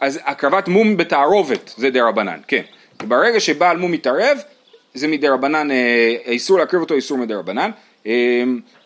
אז 0.00 0.20
הקרבת 0.24 0.68
מום 0.68 0.96
בתערובת 0.96 1.74
זה 1.76 1.90
דה 1.90 2.08
רבנן, 2.08 2.38
כן. 2.48 2.62
ברגע 3.02 3.40
שבעל 3.40 3.76
מום 3.76 3.92
מתערב, 3.92 4.38
זה 4.94 5.08
מדי 5.08 5.28
רבנן, 5.28 5.70
אה, 5.70 6.14
איסור 6.26 6.58
להקריב 6.58 6.82
אותו 6.82 6.94
איסור 6.94 7.18
מדי 7.18 7.34
רבנן. 7.34 7.70
אה, 8.06 8.42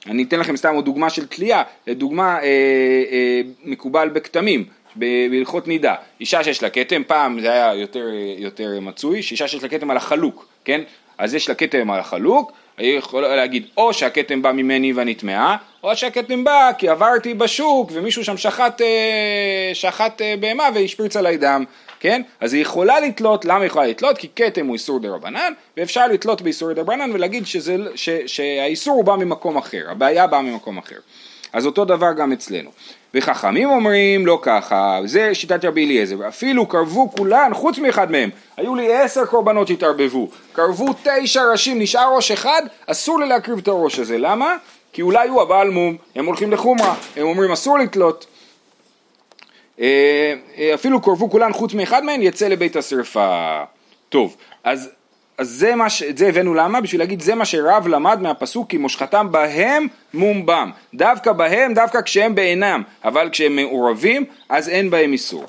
אני 0.07 0.23
אתן 0.23 0.41
לכם 0.41 0.57
סתם 0.57 0.75
עוד 0.75 0.85
דוגמה 0.85 1.11
של 1.11 1.27
תלייה, 1.27 1.63
דוגמה 1.89 2.43
אה, 2.43 3.41
מקובל 3.65 4.09
בכתמים, 4.09 4.65
בהלכות 4.99 5.69
נידה. 5.69 5.95
אישה 6.21 6.45
שיש 6.45 6.63
לה 6.63 6.71
כתם, 6.71 7.03
פעם 7.07 7.41
זה 7.41 7.53
היה 7.53 7.75
יותר, 7.75 8.07
יותר 8.39 8.81
מצוי, 8.81 9.23
שאישה 9.23 9.49
שיש 9.49 9.63
לה 9.63 9.69
כתם 9.69 9.91
על 9.91 9.97
החלוק, 9.97 10.47
כן? 10.65 10.81
אז 11.19 11.35
יש 11.35 11.49
לה 11.49 11.55
כתם 11.55 11.91
על 11.91 12.01
החלוק, 12.01 12.53
היא 12.79 12.99
יכולה 12.99 13.37
להגיד 13.37 13.67
או 13.77 13.95
שהכתם 13.95 14.43
בא 14.43 14.53
ממני 14.53 14.93
ואני 14.93 15.15
טמאה, 15.15 15.57
או 15.83 15.97
שהכתם 15.97 16.45
בא 16.45 16.71
כי 16.79 16.89
עברתי 16.89 17.35
בשוק 17.35 17.91
ומישהו 17.93 18.25
שם 18.25 18.37
שחט, 18.37 18.81
שחט 19.75 20.23
בהמה 20.41 20.69
והשפריץ 20.75 21.17
עליי 21.17 21.37
דם. 21.37 21.65
כן? 22.01 22.23
אז 22.41 22.55
היא 22.55 22.63
יכולה 22.63 23.01
לתלות, 23.01 23.45
למה 23.45 23.59
היא 23.59 23.67
יכולה 23.67 23.87
לתלות? 23.87 24.19
כי 24.19 24.29
כתם 24.37 24.67
הוא 24.67 24.75
איסור 24.75 25.01
דה 25.01 25.09
רבנן, 25.09 25.53
ואפשר 25.77 26.07
לתלות 26.07 26.43
באיסור 26.43 26.73
דה 26.73 26.81
רבנן 26.81 27.11
ולהגיד 27.13 27.47
שזה, 27.47 27.77
ש, 27.95 28.09
שהאיסור 28.27 28.95
הוא 28.95 29.05
בא 29.05 29.17
ממקום 29.17 29.57
אחר, 29.57 29.85
הבעיה 29.89 30.27
באה 30.27 30.43
ממקום 30.43 30.79
אחר. 30.79 30.97
אז 31.53 31.67
אותו 31.67 31.85
דבר 31.85 32.13
גם 32.13 32.33
אצלנו. 32.33 32.71
וחכמים 33.15 33.71
אומרים 33.71 34.27
לא 34.27 34.39
ככה, 34.43 35.01
זה 35.05 35.35
שיטת 35.35 35.65
רבי 35.65 35.87
אליעזר, 35.87 36.29
אפילו 36.29 36.67
קרבו 36.67 37.11
כולן 37.11 37.55
חוץ 37.55 37.79
מאחד 37.79 38.11
מהם, 38.11 38.31
היו 38.57 38.75
לי 38.75 38.95
עשר 38.95 39.27
קורבנות 39.27 39.69
שהתערבבו, 39.69 40.29
קרבו 40.53 40.87
תשע 41.03 41.43
ראשים, 41.53 41.79
נשאר 41.79 42.15
ראש 42.17 42.31
אחד, 42.31 42.63
אסור 42.87 43.21
לי 43.21 43.27
להקריב 43.27 43.59
את 43.59 43.69
הראש 43.69 43.99
הזה, 43.99 44.19
למה? 44.19 44.57
כי 44.93 45.03
אולי 45.03 45.29
הוא 45.29 45.43
הבעל 45.43 45.71
מום, 45.71 45.97
הם 46.15 46.27
הולכים 46.27 46.53
לחומרה, 46.53 46.95
הם 47.17 47.27
אומרים 47.27 47.53
אסור 47.53 47.79
לתלות, 47.79 48.27
אה, 49.81 50.35
אה, 50.59 50.75
אפילו 50.75 51.01
קורבו 51.01 51.31
כולן 51.31 51.53
חוץ 51.53 51.75
מאחד 51.75 52.05
מהן 52.05 52.23
יצא 52.23 52.49
לבית 52.49 52.77
השרפה. 52.77 53.63
טוב, 54.09 54.37
אז, 54.65 54.91
אז 55.39 55.49
זה 55.49 55.75
מה 55.75 55.91
ש... 55.91 56.03
את 56.03 56.19
זה 56.19 56.29
הבאנו 56.29 56.55
למה? 56.55 56.81
בשביל 56.81 57.01
להגיד 57.01 57.21
זה 57.21 57.35
מה 57.35 57.45
שרב 57.45 57.89
למד 57.89 58.19
מהפסוק 58.23 58.71
כי 58.71 58.77
מושכתם 58.77 59.29
בהם 59.31 59.87
מום 60.15 60.47
בם. 60.47 60.71
דווקא 60.95 61.33
בהם, 61.33 61.75
דווקא 61.75 62.03
כשהם 62.03 62.35
בעינם, 62.35 62.83
אבל 63.05 63.29
כשהם 63.33 63.57
מעורבים 63.57 64.25
אז 64.49 64.69
אין 64.69 64.91
בהם 64.91 65.13
איסור. 65.13 65.47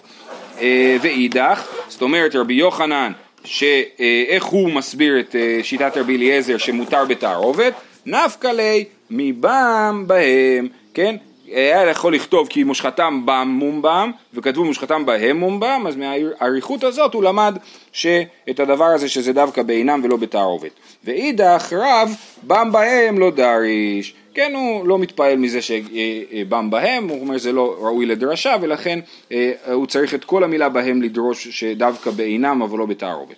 אה, 0.61 0.97
ואידך, 1.01 1.67
זאת 1.87 2.01
אומרת 2.01 2.35
רבי 2.35 2.53
יוחנן, 2.53 3.11
שאיך 3.43 4.43
הוא 4.43 4.71
מסביר 4.71 5.19
את 5.19 5.35
שיטת 5.63 5.97
רבי 5.97 6.15
אליעזר 6.15 6.57
שמותר 6.57 7.05
בתערובת? 7.05 7.73
נפקא 8.05 8.47
ליה 8.47 8.83
מבם 9.09 10.03
בהם, 10.07 10.67
כן? 10.93 11.15
היה 11.53 11.89
יכול 11.89 12.15
לכתוב 12.15 12.47
כי 12.47 12.63
מושחתם 12.63 13.21
בם 13.25 13.47
מומבם 13.51 14.11
וכתבו 14.33 14.63
מושחתם 14.65 15.05
בהם 15.05 15.37
מומבם 15.37 15.83
אז 15.87 15.95
מהאריכות 15.95 16.83
הזאת 16.83 17.13
הוא 17.13 17.23
למד 17.23 17.57
שאת 17.91 18.59
הדבר 18.59 18.85
הזה 18.85 19.09
שזה 19.09 19.33
דווקא 19.33 19.63
בעינם 19.63 20.01
ולא 20.03 20.17
בתערובת. 20.17 20.71
ואידך 21.03 21.73
רב 21.73 22.15
בם 22.43 22.71
בהם 22.71 23.19
לא 23.19 23.31
דריש. 23.31 24.13
כן 24.33 24.53
הוא 24.55 24.87
לא 24.87 24.99
מתפעל 24.99 25.35
מזה 25.35 25.61
שבם 25.61 26.69
בהם 26.69 27.07
הוא 27.07 27.21
אומר 27.21 27.37
זה 27.37 27.51
לא 27.51 27.75
ראוי 27.79 28.05
לדרשה 28.05 28.55
ולכן 28.61 28.99
אה, 29.31 29.51
הוא 29.73 29.87
צריך 29.87 30.13
את 30.13 30.25
כל 30.25 30.43
המילה 30.43 30.69
בהם 30.69 31.01
לדרוש 31.01 31.47
שדווקא 31.47 32.11
בעינם 32.11 32.61
אבל 32.61 32.79
לא 32.79 32.85
בתערובת. 32.85 33.35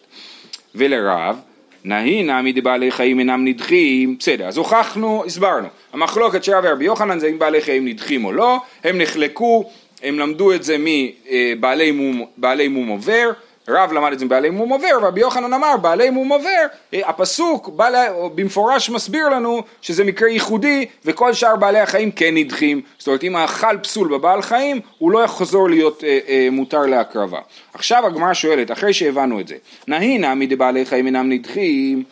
ולרב 0.76 1.40
נהי 1.86 2.24
נמי 2.24 2.54
דבעלי 2.54 2.92
חיים 2.92 3.20
אינם 3.20 3.46
נדחים, 3.46 4.16
בסדר, 4.20 4.48
אז 4.48 4.58
הוכחנו, 4.58 5.24
הסברנו. 5.26 5.68
המחלוקת 5.94 6.44
של 6.44 6.54
רבי 6.54 6.68
רבי 6.68 6.86
יוחנן 6.86 7.20
זה 7.20 7.28
אם 7.28 7.40
בעלי 7.40 7.62
חיים 7.62 7.88
נדחים 7.88 8.26
או 8.26 8.32
לא, 8.32 8.58
הם 8.84 8.98
נחלקו, 8.98 9.70
הם 10.04 10.20
למדו 10.20 10.54
את 10.54 10.64
זה 10.64 10.78
מבעלי 10.80 11.92
מום, 11.92 12.26
מום 12.70 12.88
עובר, 12.88 13.32
רב 13.68 13.92
למד 13.92 14.12
את 14.12 14.20
זה 14.20 14.26
מבעלי 14.26 14.50
מום 14.50 14.70
עובר, 14.70 15.00
רבי 15.02 15.22
יוחנן 15.22 15.54
אמר 15.54 15.78
בעלי 15.78 16.10
מום 16.10 16.32
עובר, 16.32 16.66
הפסוק 16.94 17.70
בעלי, 17.70 17.98
במפורש 18.36 18.90
מסביר 18.90 19.30
לנו 19.30 19.64
שזה 19.82 20.04
מקרה 20.04 20.30
ייחודי 20.30 20.86
וכל 21.06 21.34
שאר 21.34 21.56
בעלי 21.56 21.80
החיים 21.80 22.12
כן 22.12 22.36
נדחים, 22.36 22.82
זאת 22.98 23.08
אומרת 23.08 23.24
אם 23.24 23.36
האכל 23.36 23.78
פסול 23.78 24.18
בבעל 24.18 24.42
חיים 24.42 24.80
הוא 24.98 25.12
לא 25.12 25.24
יחזור 25.24 25.70
להיות 25.70 26.04
אה, 26.04 26.20
אה, 26.28 26.48
מותר 26.52 26.82
להקרבה. 26.82 27.40
עכשיו 27.74 28.06
הגמרא 28.08 28.34
שואלת, 28.34 28.72
אחרי 28.72 28.94
שהבנו 28.94 29.40
את 29.40 29.48
זה, 29.48 29.56
נהי 29.88 30.18
נמי 30.18 30.48
דבעלי 30.48 30.86
חיים 30.86 31.06
אינם 31.06 31.30
נדחים 31.30 32.04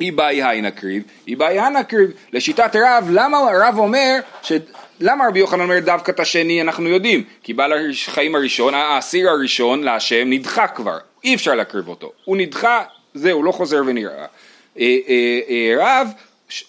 אי 0.00 0.10
באי 0.10 0.42
היי 0.42 0.60
נקריב, 0.60 1.02
אי 1.28 1.36
באי 1.36 1.60
היי 1.60 1.70
נקריב, 1.70 2.10
לשיטת 2.32 2.76
רב, 2.76 3.08
למה 3.10 3.38
רב 3.52 3.78
אומר 3.78 4.18
ש... 4.42 4.52
למה 5.00 5.28
רבי 5.28 5.38
יוחנן 5.38 5.60
אומר 5.60 5.78
דווקא 5.78 6.10
את 6.10 6.20
השני 6.20 6.62
אנחנו 6.62 6.88
יודעים? 6.88 7.24
כי 7.42 7.52
בעל 7.54 7.72
החיים 7.90 8.34
הראשון, 8.34 8.74
האסיר 8.74 9.30
הראשון 9.30 9.82
להשם 9.82 10.30
נדחה 10.30 10.66
כבר, 10.66 10.98
אי 11.24 11.34
אפשר 11.34 11.54
להקריב 11.54 11.88
אותו, 11.88 12.12
הוא 12.24 12.36
נדחה, 12.36 12.82
זהו, 13.14 13.42
לא 13.42 13.52
חוזר 13.52 13.82
ונראה. 13.86 14.12
אה, 14.14 14.26
אה, 15.08 15.40
אה, 15.48 15.74
רב, 15.78 16.08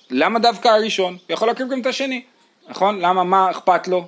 למה 0.09 0.39
דווקא 0.39 0.67
הראשון? 0.67 1.17
יכול 1.29 1.47
להקריב 1.47 1.69
גם 1.69 1.81
את 1.81 1.85
השני, 1.85 2.21
נכון? 2.69 2.99
למה, 2.99 3.23
מה 3.23 3.51
אכפת 3.51 3.87
לו? 3.87 4.07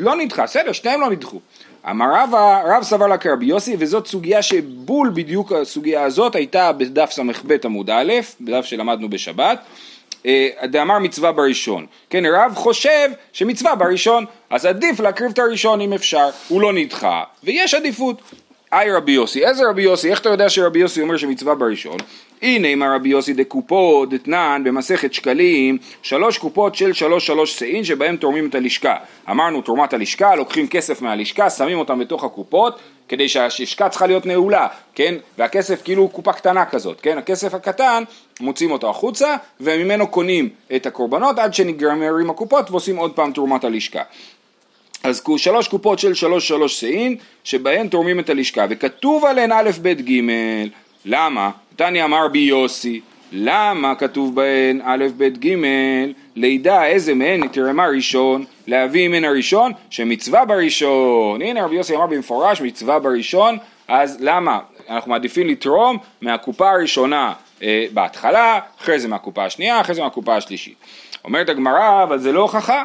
לא 0.00 0.16
נדחה, 0.16 0.42
בסדר, 0.42 0.72
שניהם 0.72 1.00
לא 1.00 1.10
נדחו. 1.10 1.40
אמר 1.90 2.06
רבא, 2.14 2.62
רב 2.66 2.82
סבר 2.82 3.06
לה 3.06 3.18
כרבי 3.18 3.46
יוסי, 3.46 3.76
וזאת 3.78 4.06
סוגיה 4.06 4.42
שבול 4.42 5.10
בדיוק 5.14 5.52
הסוגיה 5.52 6.02
הזאת 6.02 6.34
הייתה 6.34 6.72
בדף 6.72 7.10
ס"ב 7.10 7.56
עמוד 7.64 7.90
א', 7.90 8.12
בדף 8.40 8.64
שלמדנו 8.64 9.10
בשבת. 9.10 9.58
אה, 10.26 10.48
דאמר 10.64 10.98
מצווה 10.98 11.32
בראשון, 11.32 11.86
כן 12.10 12.26
רב 12.26 12.52
חושב 12.54 13.10
שמצווה 13.32 13.74
בראשון, 13.74 14.24
אז 14.50 14.66
עדיף 14.66 15.00
להקריב 15.00 15.30
את 15.30 15.38
הראשון 15.38 15.80
אם 15.80 15.92
אפשר, 15.92 16.28
הוא 16.48 16.60
לא 16.60 16.72
נדחה, 16.72 17.22
ויש 17.44 17.74
עדיפות. 17.74 18.22
היי 18.70 18.92
רבי 18.92 19.12
יוסי, 19.12 19.46
איזה 19.46 19.62
רבי 19.68 19.82
יוסי? 19.82 20.10
איך 20.10 20.20
אתה 20.20 20.28
יודע 20.28 20.48
שרבי 20.48 20.78
יוסי 20.78 21.02
אומר 21.02 21.16
שמצווה 21.16 21.54
בראשון? 21.54 21.96
הנה 22.42 22.74
מה 22.74 22.94
רבי 22.94 23.08
יוסי 23.08 23.32
דקופו 23.32 24.06
דתנן 24.06 24.62
במסכת 24.64 25.14
שקלים 25.14 25.78
שלוש 26.02 26.38
קופות 26.38 26.74
של 26.74 26.92
שלוש 26.92 27.26
שלוש 27.26 27.58
שאין 27.58 27.84
שבהם 27.84 28.16
תורמים 28.16 28.48
את 28.48 28.54
הלשכה. 28.54 28.96
אמרנו 29.30 29.62
תרומת 29.62 29.92
הלשכה 29.92 30.34
לוקחים 30.34 30.68
כסף 30.68 31.02
מהלשכה 31.02 31.50
שמים 31.50 31.78
אותם 31.78 31.98
בתוך 31.98 32.24
הקופות 32.24 32.78
כדי 33.08 33.28
שהלשכה 33.28 33.88
צריכה 33.88 34.06
להיות 34.06 34.26
נעולה 34.26 34.66
כן? 34.94 35.14
והכסף 35.38 35.82
כאילו 35.84 36.08
קופה 36.08 36.32
קטנה 36.32 36.64
כזאת 36.64 37.00
כן? 37.00 37.18
הכסף 37.18 37.54
הקטן 37.54 38.02
מוצאים 38.40 38.70
אותו 38.70 38.90
החוצה 38.90 39.36
וממנו 39.60 40.06
קונים 40.06 40.48
את 40.76 40.86
הקורבנות 40.86 41.38
עד 41.38 41.54
שנגמרים 41.54 42.30
הקופות 42.30 42.70
ועושים 42.70 42.96
עוד 42.96 43.12
פעם 43.12 43.32
תרומת 43.32 43.64
הלשכה. 43.64 44.02
אז 45.04 45.22
שלוש 45.36 45.68
קופות 45.68 45.98
של 45.98 46.14
שלוש 46.14 46.48
שלוש 46.48 46.80
שאין 46.80 47.16
שבהן 47.44 47.88
תורמים 47.88 48.20
את 48.20 48.30
הלשכה 48.30 48.66
וכתוב 48.70 49.24
עליהן 49.24 49.52
א' 49.52 49.70
ב' 49.82 49.88
ג' 49.88 50.20
למה? 51.04 51.50
תניא 51.76 52.04
אמר 52.04 52.28
בי 52.28 52.38
יוסי 52.38 53.00
למה 53.32 53.94
כתוב 53.94 54.34
בהן 54.34 54.80
א' 54.84 55.04
ב' 55.16 55.46
ג' 55.46 55.56
לידע 56.36 56.84
איזה 56.84 57.14
מהן 57.14 57.44
נתרמה 57.44 57.86
ראשון 57.86 58.44
להביא 58.66 59.08
מן 59.08 59.24
הראשון 59.24 59.72
שמצווה 59.90 60.44
בראשון 60.44 61.42
הנה 61.42 61.64
רבי 61.64 61.76
יוסי 61.76 61.96
אמר 61.96 62.06
במפורש 62.06 62.60
מצווה 62.60 62.98
בראשון 62.98 63.58
אז 63.88 64.18
למה 64.20 64.58
אנחנו 64.88 65.10
מעדיפים 65.10 65.48
לתרום 65.48 65.98
מהקופה 66.20 66.70
הראשונה 66.70 67.32
אה, 67.62 67.86
בהתחלה 67.92 68.58
אחרי 68.80 68.98
זה 68.98 69.08
מהקופה 69.08 69.44
השנייה 69.44 69.80
אחרי 69.80 69.94
זה 69.94 70.02
מהקופה 70.02 70.36
השלישית 70.36 70.74
אומרת 71.24 71.48
הגמרא 71.48 72.02
אבל 72.02 72.18
זה 72.18 72.32
לא 72.32 72.40
הוכחה 72.40 72.84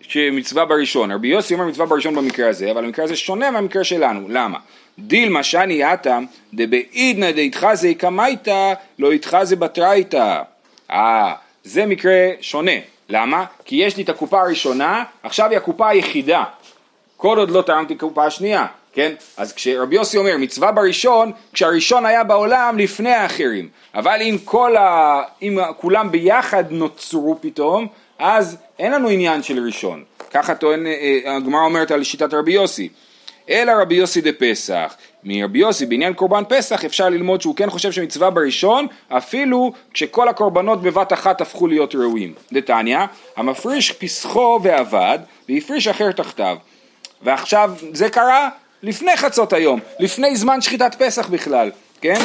שמצווה 0.00 0.64
בראשון. 0.64 1.12
רבי 1.12 1.28
יוסי 1.28 1.54
אומר 1.54 1.66
מצווה 1.66 1.86
בראשון 1.86 2.14
במקרה 2.14 2.48
הזה, 2.48 2.70
אבל 2.70 2.84
המקרה 2.84 3.04
הזה 3.04 3.16
שונה 3.16 3.50
מהמקרה 3.50 3.84
שלנו. 3.84 4.28
למה? 4.28 4.58
דילמה 4.98 5.42
שאני 5.42 5.82
עתה 5.82 6.18
דבעידנא 6.54 7.30
דאיתחזי 7.30 7.94
קמייתא 7.94 8.72
לא 8.98 9.12
איתחזי 9.12 9.56
בתרייתא. 9.56 10.42
אה, 10.90 11.34
זה 11.64 11.86
מקרה 11.86 12.30
שונה. 12.40 12.72
למה? 13.08 13.44
כי 13.64 13.76
יש 13.76 13.96
לי 13.96 14.02
את 14.02 14.08
הקופה 14.08 14.40
הראשונה, 14.40 15.04
עכשיו 15.22 15.50
היא 15.50 15.56
הקופה 15.56 15.88
היחידה. 15.88 16.44
כל 17.16 17.38
עוד 17.38 17.50
לא 17.50 17.62
תרמתי 17.62 17.94
קופה 17.94 18.26
השנייה, 18.26 18.66
כן? 18.92 19.12
אז 19.36 19.52
כשרבי 19.52 19.96
יוסי 19.96 20.16
אומר 20.18 20.36
מצווה 20.38 20.72
בראשון, 20.72 21.32
כשהראשון 21.52 22.06
היה 22.06 22.24
בעולם 22.24 22.78
לפני 22.78 23.10
האחרים. 23.10 23.68
אבל 23.94 24.18
אם 24.22 24.36
כל 24.44 24.76
ה... 24.76 25.22
אם 25.42 25.58
כולם 25.76 26.10
ביחד 26.10 26.64
נוצרו 26.70 27.38
פתאום, 27.40 27.86
אז 28.18 28.56
אין 28.78 28.92
לנו 28.92 29.08
עניין 29.08 29.42
של 29.42 29.64
ראשון. 29.66 30.04
ככה 30.30 30.54
טוען, 30.54 30.86
אה, 30.86 30.92
אה, 31.26 31.36
הגמרא 31.36 31.60
אומרת 31.60 31.90
על 31.90 32.04
שיטת 32.04 32.34
רבי 32.34 32.52
יוסי. 32.52 32.88
אלא 33.50 33.72
רבי 33.80 33.94
יוסי 33.94 34.20
דה 34.20 34.30
פסח. 34.38 34.96
מרבי 35.24 35.58
יוסי 35.58 35.86
בעניין 35.86 36.14
קורבן 36.14 36.42
פסח 36.48 36.84
אפשר 36.84 37.08
ללמוד 37.08 37.40
שהוא 37.42 37.56
כן 37.56 37.70
חושב 37.70 37.92
שמצווה 37.92 38.30
בראשון 38.30 38.86
אפילו 39.08 39.72
כשכל 39.94 40.28
הקורבנות 40.28 40.82
בבת 40.82 41.12
אחת 41.12 41.40
הפכו 41.40 41.66
להיות 41.66 41.94
ראויים. 41.94 42.34
דתניא, 42.52 42.98
המפריש 43.36 43.92
פסחו 43.92 44.60
ועבד 44.62 45.18
והפריש 45.48 45.88
אחר 45.88 46.12
תחתיו. 46.12 46.56
ועכשיו 47.22 47.72
זה 47.92 48.10
קרה 48.10 48.48
לפני 48.82 49.16
חצות 49.16 49.52
היום, 49.52 49.80
לפני 50.00 50.36
זמן 50.36 50.60
שחיטת 50.60 50.94
פסח 50.98 51.28
בכלל, 51.28 51.70
כן? 52.00 52.20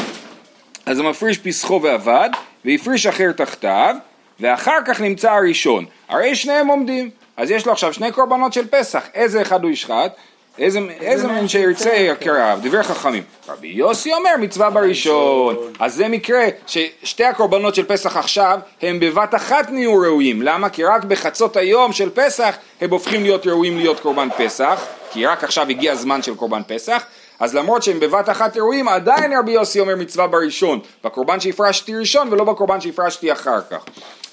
אז 0.86 1.00
המפריש 1.00 1.38
פסחו 1.38 1.82
ועבד 1.84 2.30
והפריש 2.66 3.06
אחר 3.06 3.32
תחתיו 3.32 3.96
ואחר 4.40 4.78
כך 4.86 5.02
נמצא 5.02 5.32
הראשון. 5.32 5.86
הרי 6.10 6.36
שניהם 6.36 6.68
עומדים. 6.68 7.10
אז 7.38 7.52
יש 7.52 7.66
לו 7.66 7.72
עכשיו 7.72 7.94
שני 7.94 8.12
קורבנות 8.12 8.54
של 8.54 8.68
פסח, 8.68 9.08
איזה 9.14 9.42
אחד 9.42 9.64
הוא 9.64 9.72
ישחט? 9.72 10.16
איזה, 10.60 10.80
איזה 11.02 11.28
מין 11.28 11.48
שירצה 11.48 11.90
יקריו, 11.90 12.60
דברי 12.64 12.84
חכמים. 12.84 13.24
רבי 13.50 13.68
יוסי 13.68 14.14
אומר 14.14 14.32
מצווה 14.40 14.70
בראשון, 14.70 15.56
אז 15.80 15.96
זה 15.96 16.08
מקרה 16.08 16.46
ששתי 16.68 17.24
הקורבנות 17.24 17.76
של 17.76 17.86
פסח 17.86 18.18
עכשיו 18.18 18.60
הם 18.82 19.00
בבת 19.00 19.36
אחת 19.36 19.70
נהיו 19.70 19.98
ראויים, 19.98 20.42
למה? 20.42 20.70
כי 20.70 20.84
רק 20.84 21.04
בחצות 21.04 21.58
היום 21.58 21.94
של 21.94 22.10
פסח 22.10 22.56
הם 22.82 22.90
הופכים 22.90 23.24
להיות 23.24 23.48
ראויים 23.48 23.78
להיות 23.78 24.00
קורבן 24.00 24.28
פסח, 24.38 24.86
כי 25.12 25.26
רק 25.26 25.44
עכשיו 25.44 25.70
הגיע 25.70 25.92
הזמן 25.92 26.22
של 26.22 26.36
קורבן 26.36 26.62
פסח, 26.68 27.04
אז 27.40 27.56
למרות 27.56 27.84
שהם 27.84 28.00
בבת 28.00 28.30
אחת 28.30 28.58
ראויים, 28.58 28.88
עדיין 28.88 29.34
רבי 29.40 29.52
יוסי 29.52 29.80
אומר 29.80 29.96
מצווה 29.96 30.28
בראשון, 30.28 30.80
בקורבן 31.04 31.40
שהפרשתי 31.40 31.96
ראשון 31.96 32.28
ולא 32.32 32.44
בקורבן 32.44 32.82
שהפרשתי 32.82 33.32
אחר 33.32 33.60
כך. 33.72 33.80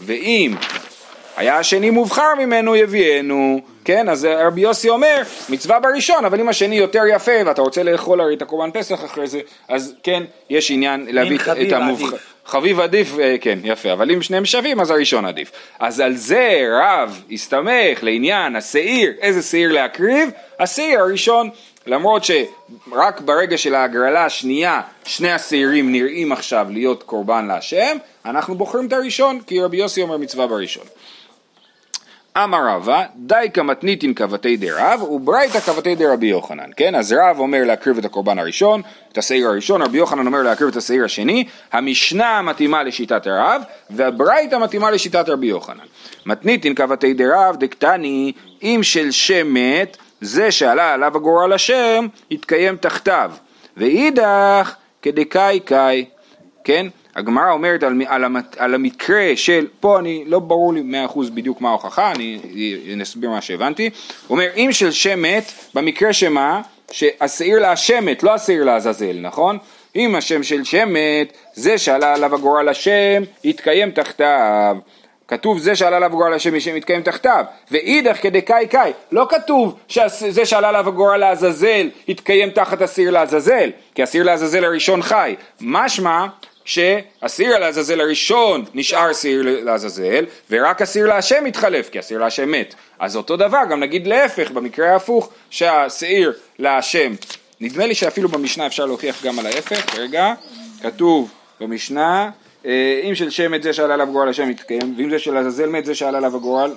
ואם 0.01 0.55
היה 1.37 1.59
השני 1.59 1.91
מובחר 1.91 2.35
ממנו 2.39 2.77
יביאנו, 2.77 3.61
כן, 3.85 4.09
אז 4.09 4.25
רבי 4.25 4.61
יוסי 4.61 4.89
אומר 4.89 5.23
מצווה 5.49 5.81
בראשון, 5.81 6.25
אבל 6.25 6.41
אם 6.41 6.49
השני 6.49 6.77
יותר 6.77 7.03
יפה 7.15 7.33
ואתה 7.47 7.63
רוצה 7.63 7.83
לאכול 7.83 8.21
הרי 8.21 8.35
את 8.35 8.43
הקורבן 8.43 8.71
פסח 8.71 9.05
אחרי 9.05 9.27
זה, 9.27 9.41
אז 9.69 9.95
כן, 10.03 10.23
יש 10.51 10.71
עניין 10.71 11.07
להביא 11.11 11.39
את 11.67 11.73
המובחר. 11.73 12.17
חביב 12.47 12.81
עדיף, 12.81 13.19
אה, 13.19 13.37
כן, 13.41 13.59
יפה, 13.65 13.93
אבל 13.93 14.11
אם 14.11 14.23
שניהם 14.23 14.45
שווים 14.45 14.81
אז 14.81 14.91
הראשון 14.91 15.25
עדיף. 15.25 15.53
אז 15.79 16.01
על 16.01 16.17
זה 16.17 16.69
רב 16.83 17.23
הסתמך 17.33 18.03
לעניין 18.03 18.57
השעיר, 18.57 19.13
איזה 19.21 19.43
שעיר 19.43 19.73
להקריב? 19.73 20.31
השעיר 20.59 21.01
הראשון. 21.01 21.51
למרות 21.87 22.25
שרק 22.25 23.21
ברגע 23.21 23.59
של 23.59 23.75
ההגרלה 23.75 24.25
השנייה 24.25 24.81
שני 25.05 25.33
השעירים 25.33 25.93
נראים 25.93 26.33
עכשיו 26.33 26.67
להיות 26.71 27.03
קורבן 27.03 27.47
להשם, 27.47 27.97
אנחנו 28.25 28.55
בוחרים 28.55 28.87
את 28.87 28.93
הראשון, 28.93 29.41
כי 29.47 29.61
רבי 29.61 29.77
יוסי 29.77 30.03
אומר 30.03 30.17
מצווה 30.17 30.47
בראשון. 30.47 30.85
אמר 32.45 32.69
רבא, 32.69 33.05
די 33.17 33.47
כמתניתין 33.55 34.15
כבתי 34.15 34.57
דרב 34.57 35.03
וברייתא 35.03 35.61
כבתי 35.61 35.95
דרבי 35.95 36.27
יוחנן, 36.27 36.71
כן? 36.77 36.95
אז 36.95 37.13
רב 37.13 37.39
אומר 37.39 37.65
להקריב 37.65 37.99
את 37.99 38.05
הקורבן 38.05 38.39
הראשון, 38.39 38.83
את 39.13 39.19
השעיר 39.19 39.49
הראשון, 39.49 39.83
רבי 39.83 39.99
יוחנן 39.99 40.27
אומר 40.27 40.43
להקריב 40.43 40.71
את 40.71 40.77
השעיר 40.77 41.05
השני, 41.05 41.45
המשנה 41.73 42.43
מתאימה 42.43 42.83
לשיטת 42.83 43.27
הרב, 43.27 43.63
והברייתא 43.91 44.57
מתאימה 44.57 44.91
לשיטת 44.91 45.29
רבי 45.29 45.47
יוחנן. 45.47 45.85
מתניתין 46.27 46.75
כבתי 46.75 47.15
דרב 47.15 47.57
דקטני, 47.59 48.33
אם 48.63 48.81
של 48.83 49.11
שמת, 49.11 49.97
זה 50.21 50.51
שעלה 50.51 50.95
עליו 50.95 51.17
הגורל 51.17 51.53
השם, 51.53 52.07
יתקיים 52.31 52.77
תחתיו, 52.77 53.31
ואידך 53.77 54.75
כדקאי 55.03 55.61
קאי, 55.61 56.05
כן? 56.65 56.87
הגמרא 57.17 57.53
אומרת 57.53 57.83
על, 57.83 58.03
על, 58.07 58.25
על 58.57 58.75
המקרה 58.75 59.33
של, 59.37 59.67
פה 59.81 59.99
אני, 59.99 60.25
לא 60.27 60.39
ברור 60.39 60.75
לי 60.75 60.83
מאה 60.83 61.05
אחוז 61.05 61.31
בדיוק 61.31 61.61
מה 61.61 61.69
ההוכחה, 61.69 62.13
אני 62.13 62.39
אסביר 63.03 63.31
מה 63.31 63.41
שהבנתי, 63.41 63.91
הוא 64.27 64.37
אומר 64.37 64.49
אם 64.57 64.69
של 64.73 64.91
שמת, 64.91 65.53
במקרה 65.75 66.13
שמה? 66.13 66.61
שהשעיר 66.91 67.59
להשמת, 67.59 68.23
לא 68.23 68.35
השעיר 68.35 68.65
לעזאזל, 68.65 69.17
נכון? 69.21 69.59
אם 69.97 70.15
השם 70.15 70.43
של 70.43 70.65
שמת, 70.65 71.33
זה 71.55 71.79
שעלה 71.79 72.15
עליו 72.15 72.35
הגורל 72.35 72.69
השם, 72.69 73.23
יתקיים 73.45 73.91
תחתיו. 73.91 74.77
כתוב 75.29 75.59
זה 75.59 75.77
שעלה 75.77 75.97
עליו 75.97 76.09
הגורל 76.09 76.35
השם 76.35 76.57
יתקיים 76.77 77.03
תחתיו, 77.03 77.45
ואידך 77.71 78.23
כדקאי 78.23 78.67
קאי, 78.67 78.93
לא 79.13 79.27
כתוב 79.31 79.79
שזה 79.89 80.47
שעלה 80.47 80.69
עליו 80.69 80.89
הגורל 80.89 81.17
לעזאזל 81.17 81.89
יתקיים 82.09 82.51
תחת 82.51 82.83
השעיר 82.83 83.11
לעזאזל, 83.11 83.71
כי 83.95 84.03
השעיר 84.03 84.25
לעזאזל 84.25 84.65
הראשון 84.65 85.03
חי, 85.03 85.37
משמע 85.61 86.27
שהשעיר 86.67 87.59
לעזאזל 87.59 88.01
הראשון 88.01 88.65
נשאר 88.75 89.13
שעיר 89.13 89.43
לעזאזל, 89.65 90.25
ורק 90.51 90.83
השעיר 90.83 91.07
להשם 91.07 91.45
מתחלף, 91.45 91.91
כי 91.91 91.99
השעיר 91.99 92.21
להשם 92.21 92.51
מת. 92.51 92.75
אז 92.99 93.17
אותו 93.17 93.37
דבר, 93.37 93.59
גם 93.71 93.81
נגיד 93.81 94.07
להפך, 94.07 94.51
במקרה 94.51 94.93
ההפוך, 94.93 95.31
שהשעיר 95.51 96.33
להשם, 96.59 97.13
נדמה 97.61 97.87
לי 97.87 97.95
שאפילו 97.95 98.29
במשנה 98.29 98.67
אפשר 98.67 98.87
להוכיח 98.87 99.25
גם 99.25 99.39
על 99.39 99.47
ההפך, 99.47 99.99
רגע, 99.99 100.35
כתוב 100.83 101.31
במשנה, 101.61 102.31
אה, 102.67 103.01
אם 103.05 103.15
של 103.15 103.31
שם 103.31 103.53
מת 103.53 103.63
זה 103.63 103.73
שעלה 103.73 103.95
עליו 103.95 104.09
גורל 104.13 104.29
השם 104.29 104.51
יתקיים, 104.51 104.95
ואם 104.99 105.11
זה 105.11 105.19
של 105.19 105.37
עזאזל 105.37 105.69
מת 105.69 105.85
זה 105.85 105.95
שעלה 105.95 106.19
עליו 106.19 106.37
הגורל, 106.37 106.75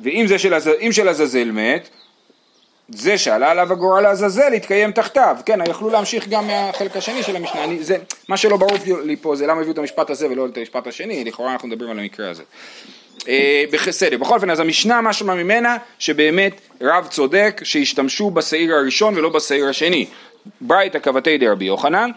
ואם 0.00 0.26
של, 0.38 0.54
של 0.92 1.08
עזאזל 1.08 1.50
מת, 1.50 1.88
זה 2.94 3.18
שעלה 3.18 3.50
עליו 3.50 3.72
הגורל 3.72 4.02
לעזאזל 4.02 4.54
יתקיים 4.54 4.92
תחתיו, 4.92 5.36
כן, 5.46 5.58
יכלו 5.68 5.90
להמשיך 5.90 6.28
גם 6.28 6.46
מהחלק 6.46 6.96
השני 6.96 7.22
של 7.22 7.36
המשנה, 7.36 7.64
אני, 7.64 7.84
זה, 7.84 7.96
מה 8.28 8.36
שלא 8.36 8.56
ברור 8.56 8.76
לי 9.04 9.16
פה 9.16 9.36
זה 9.36 9.46
למה 9.46 9.60
הביאו 9.60 9.72
את 9.72 9.78
המשפט 9.78 10.10
הזה 10.10 10.30
ולא 10.30 10.46
את 10.46 10.56
המשפט 10.56 10.86
השני, 10.86 11.24
לכאורה 11.24 11.52
אנחנו 11.52 11.68
מדברים 11.68 11.90
על 11.90 11.98
המקרה 11.98 12.30
הזה. 12.30 12.42
אה, 13.28 13.64
בסדר, 13.72 14.18
בכל 14.18 14.34
אופן 14.34 14.50
אז 14.50 14.60
המשנה 14.60 15.00
משהו 15.00 15.26
ממנה 15.26 15.76
שבאמת 15.98 16.60
רב 16.80 17.06
צודק 17.10 17.60
שהשתמשו 17.64 18.30
בשעיר 18.30 18.74
הראשון 18.74 19.18
ולא 19.18 19.28
בשעיר 19.28 19.68
השני. 19.68 20.06
ברייתא 20.60 20.98
כבתי 20.98 21.38
דרבי 21.38 21.64
יוחנן, 21.64 22.10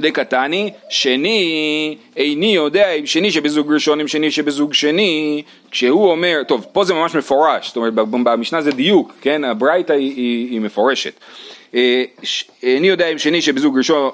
דקתני, 0.00 0.72
שני 0.88 1.96
איני 2.16 2.54
יודע 2.54 2.90
אם 2.90 3.06
שני 3.06 3.30
שבזוג 3.30 3.72
ראשון 3.72 4.00
עם 4.00 4.08
שני 4.08 4.30
שבזוג 4.30 4.74
שני, 4.74 5.42
כשהוא 5.70 6.10
אומר, 6.10 6.42
טוב, 6.48 6.66
פה 6.72 6.84
זה 6.84 6.94
ממש 6.94 7.14
מפורש, 7.14 7.66
זאת 7.66 7.76
אומרת 7.76 7.94
במשנה 7.94 8.62
זה 8.62 8.72
דיוק, 8.72 9.12
כן, 9.20 9.44
הברייתא 9.44 9.92
היא, 9.92 10.16
היא, 10.16 10.50
היא 10.50 10.60
מפורשת. 10.60 11.12
אה, 11.74 12.04
איני 12.62 12.86
יודע 12.88 13.06
אם 13.08 13.18
שני 13.18 13.42
שבזוג 13.42 13.78
ראשון, 13.78 14.10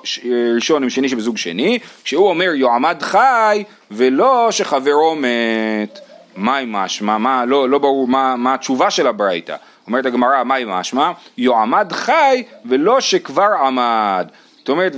ראשון 0.55 0.83
עם 0.83 0.91
שני 0.91 1.09
שבזוג 1.09 1.37
שני, 1.37 1.79
כשהוא 2.05 2.29
אומר 2.29 2.55
יועמד 2.55 3.03
חי 3.03 3.65
ולא 3.91 4.49
שחברו 4.51 5.17
מת, 5.17 5.99
מהי 6.37 6.65
משמע, 6.69 7.19
מה, 7.19 7.45
לא, 7.45 7.69
לא 7.69 7.79
ברור 7.79 8.09
מה, 8.09 8.37
מה 8.37 8.55
התשובה 8.55 8.91
של 8.91 9.07
הברייתא. 9.07 9.57
אומרת 9.87 10.07
הגמרא, 10.07 10.45
מהי 10.45 10.65
משמע? 10.67 11.13
יועמד 11.39 11.93
חי 11.93 12.43
ולא 12.65 13.01
שכבר 13.01 13.49
עמד. 13.67 14.29
זאת 14.65 14.69
אומרת, 14.69 14.93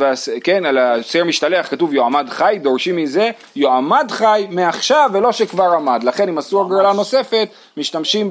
כן, 0.44 0.66
על 0.66 0.78
הסר 0.78 1.24
משתלח 1.24 1.68
כתוב 1.70 1.94
יועמד 1.94 2.26
חי, 2.30 2.58
דורשים 2.62 2.96
מזה 2.96 3.30
יועמד 3.56 4.06
חי 4.10 4.46
מעכשיו 4.50 5.10
ולא 5.12 5.32
שכבר 5.32 5.72
עמד. 5.72 6.04
לכן 6.04 6.28
אם 6.28 6.38
עשו 6.38 6.60
הגרלה 6.60 6.92
נוספת, 6.92 7.48
משתמשים 7.76 8.30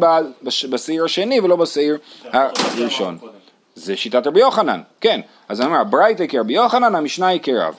בשעיר 0.69 1.05
השני 1.05 1.39
ולא 1.39 1.55
בשעיר 1.55 1.97
הראשון. 2.23 3.17
זה 3.75 3.97
שיטת 3.97 4.27
רבי 4.27 4.39
יוחנן, 4.39 4.81
כן. 5.01 5.21
אז 5.49 5.61
אני 5.61 5.67
אומר, 5.67 5.79
הברייתא 5.79 6.25
כרבי 6.27 6.53
יוחנן, 6.53 6.95
המשנה 6.95 7.27
היא 7.27 7.39
כרב. 7.43 7.75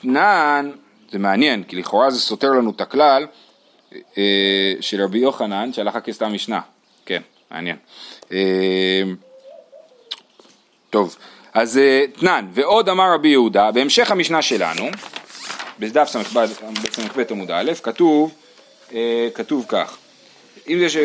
תנן, 0.00 0.70
זה 1.12 1.18
מעניין, 1.18 1.62
כי 1.62 1.76
לכאורה 1.76 2.10
זה 2.10 2.20
סותר 2.20 2.50
לנו 2.50 2.70
את 2.70 2.80
הכלל 2.80 3.26
אה, 4.18 4.72
של 4.80 5.02
רבי 5.02 5.18
יוחנן, 5.18 5.72
שהלכה 5.72 6.00
כסתם 6.00 6.32
משנה. 6.32 6.60
כן, 7.06 7.22
מעניין. 7.50 7.76
אה, 8.32 9.02
טוב, 10.90 11.16
אז 11.54 11.78
אה, 11.78 12.04
תנן, 12.20 12.46
ועוד 12.52 12.88
אמר 12.88 13.12
רבי 13.14 13.28
יהודה, 13.28 13.70
בהמשך 13.70 14.10
המשנה 14.10 14.42
שלנו, 14.42 14.90
בדף 15.78 16.08
ס"ב 16.08 17.20
עמוד 17.30 17.50
א', 17.50 17.72
כתוב, 17.82 18.34
כתוב 19.34 19.64
כך, 19.68 19.96
אם 20.68 20.78
זה 20.78 20.88
ש... 20.88 20.96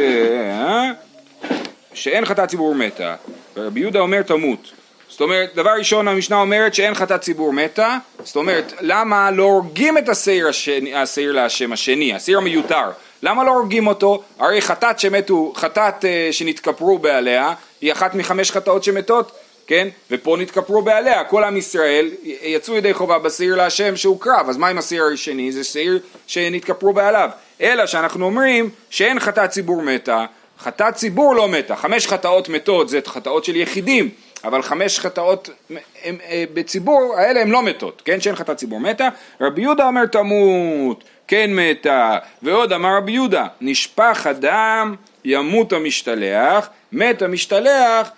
שאין 1.93 2.25
חטאת 2.25 2.49
ציבור 2.49 2.75
מתה, 2.75 3.15
ורבי 3.55 3.79
יהודה 3.79 3.99
אומר 3.99 4.21
תמות. 4.21 4.71
זאת 5.09 5.21
אומרת, 5.21 5.55
דבר 5.55 5.71
ראשון 5.77 6.07
המשנה 6.07 6.41
אומרת 6.41 6.73
שאין 6.73 6.93
חטאת 6.93 7.21
ציבור 7.21 7.53
מתה, 7.53 7.97
זאת 8.23 8.35
אומרת, 8.35 8.73
למה 8.81 9.31
לא 9.31 9.43
הורגים 9.43 9.97
את 9.97 10.09
השעיר, 10.09 10.47
השני, 10.47 10.91
להשם 11.17 11.73
השני, 11.73 12.15
השעיר 12.15 12.38
המיותר, 12.38 12.89
למה 13.23 13.43
לא 13.43 13.51
הורגים 13.51 13.88
אותו? 13.88 14.23
הרי 14.39 14.62
חטאת 14.62 14.99
שמתו, 14.99 15.53
חטאת 15.55 16.03
uh, 16.03 16.07
שנתכפרו 16.33 16.99
בעליה, 16.99 17.53
היא 17.81 17.91
אחת 17.91 18.15
מחמש 18.15 18.51
חטאות 18.51 18.83
שמתות, 18.83 19.31
כן? 19.69 19.88
ופה 20.12 20.38
נתכפרו 20.39 20.82
בעליה, 20.82 21.23
כל 21.23 21.43
עם 21.43 21.58
ישראל 21.58 22.10
יצאו 22.23 22.75
ידי 22.75 22.93
חובה 22.93 23.19
בשעיר 23.19 23.55
להשם 23.55 23.95
שהוא 23.95 24.19
קרב, 24.21 24.45
אז 24.49 24.58
מה 24.58 24.67
עם 24.67 24.77
השעיר 24.77 25.03
השני? 25.13 25.51
זה 25.51 25.63
שעיר 25.63 25.99
שנתכפרו 26.27 26.93
בעליו. 26.93 27.29
אלא 27.62 27.86
שאנחנו 27.86 28.25
אומרים 28.25 28.69
שאין 28.89 29.19
חטאת 29.19 29.49
ציבור 29.49 29.82
מתה, 29.82 30.25
חטאת 30.60 30.93
ציבור 30.95 31.36
לא 31.36 31.47
מתה, 31.47 31.75
חמש 31.75 32.08
חטאות 32.08 32.49
מתות 32.49 32.89
זה 32.89 32.99
חטאות 33.05 33.45
של 33.45 33.55
יחידים, 33.55 34.10
אבל 34.43 34.62
חמש 34.62 34.99
חטאות 34.99 35.49
הם, 35.69 35.77
הם, 36.03 36.17
אה, 36.29 36.43
בציבור, 36.53 37.15
האלה 37.17 37.41
הן 37.41 37.49
לא 37.49 37.63
מתות, 37.63 38.01
כן? 38.05 38.21
שאין 38.21 38.36
חטאת 38.36 38.58
ציבור 38.58 38.79
מתה. 38.79 39.10
רבי 39.41 39.62
יהודה 39.62 39.88
אומר 39.88 40.05
תמות, 40.05 41.03
כן 41.27 41.49
מתה, 41.53 42.17
ועוד 42.41 42.73
אמר 42.73 42.97
רבי 42.97 43.12
יהודה, 43.12 43.47
נשפך 43.62 44.27
הדם 44.27 44.95
ימות 45.25 45.73
המשתלח, 45.73 46.69
מת 46.91 47.21
המשתלח, 47.21 48.10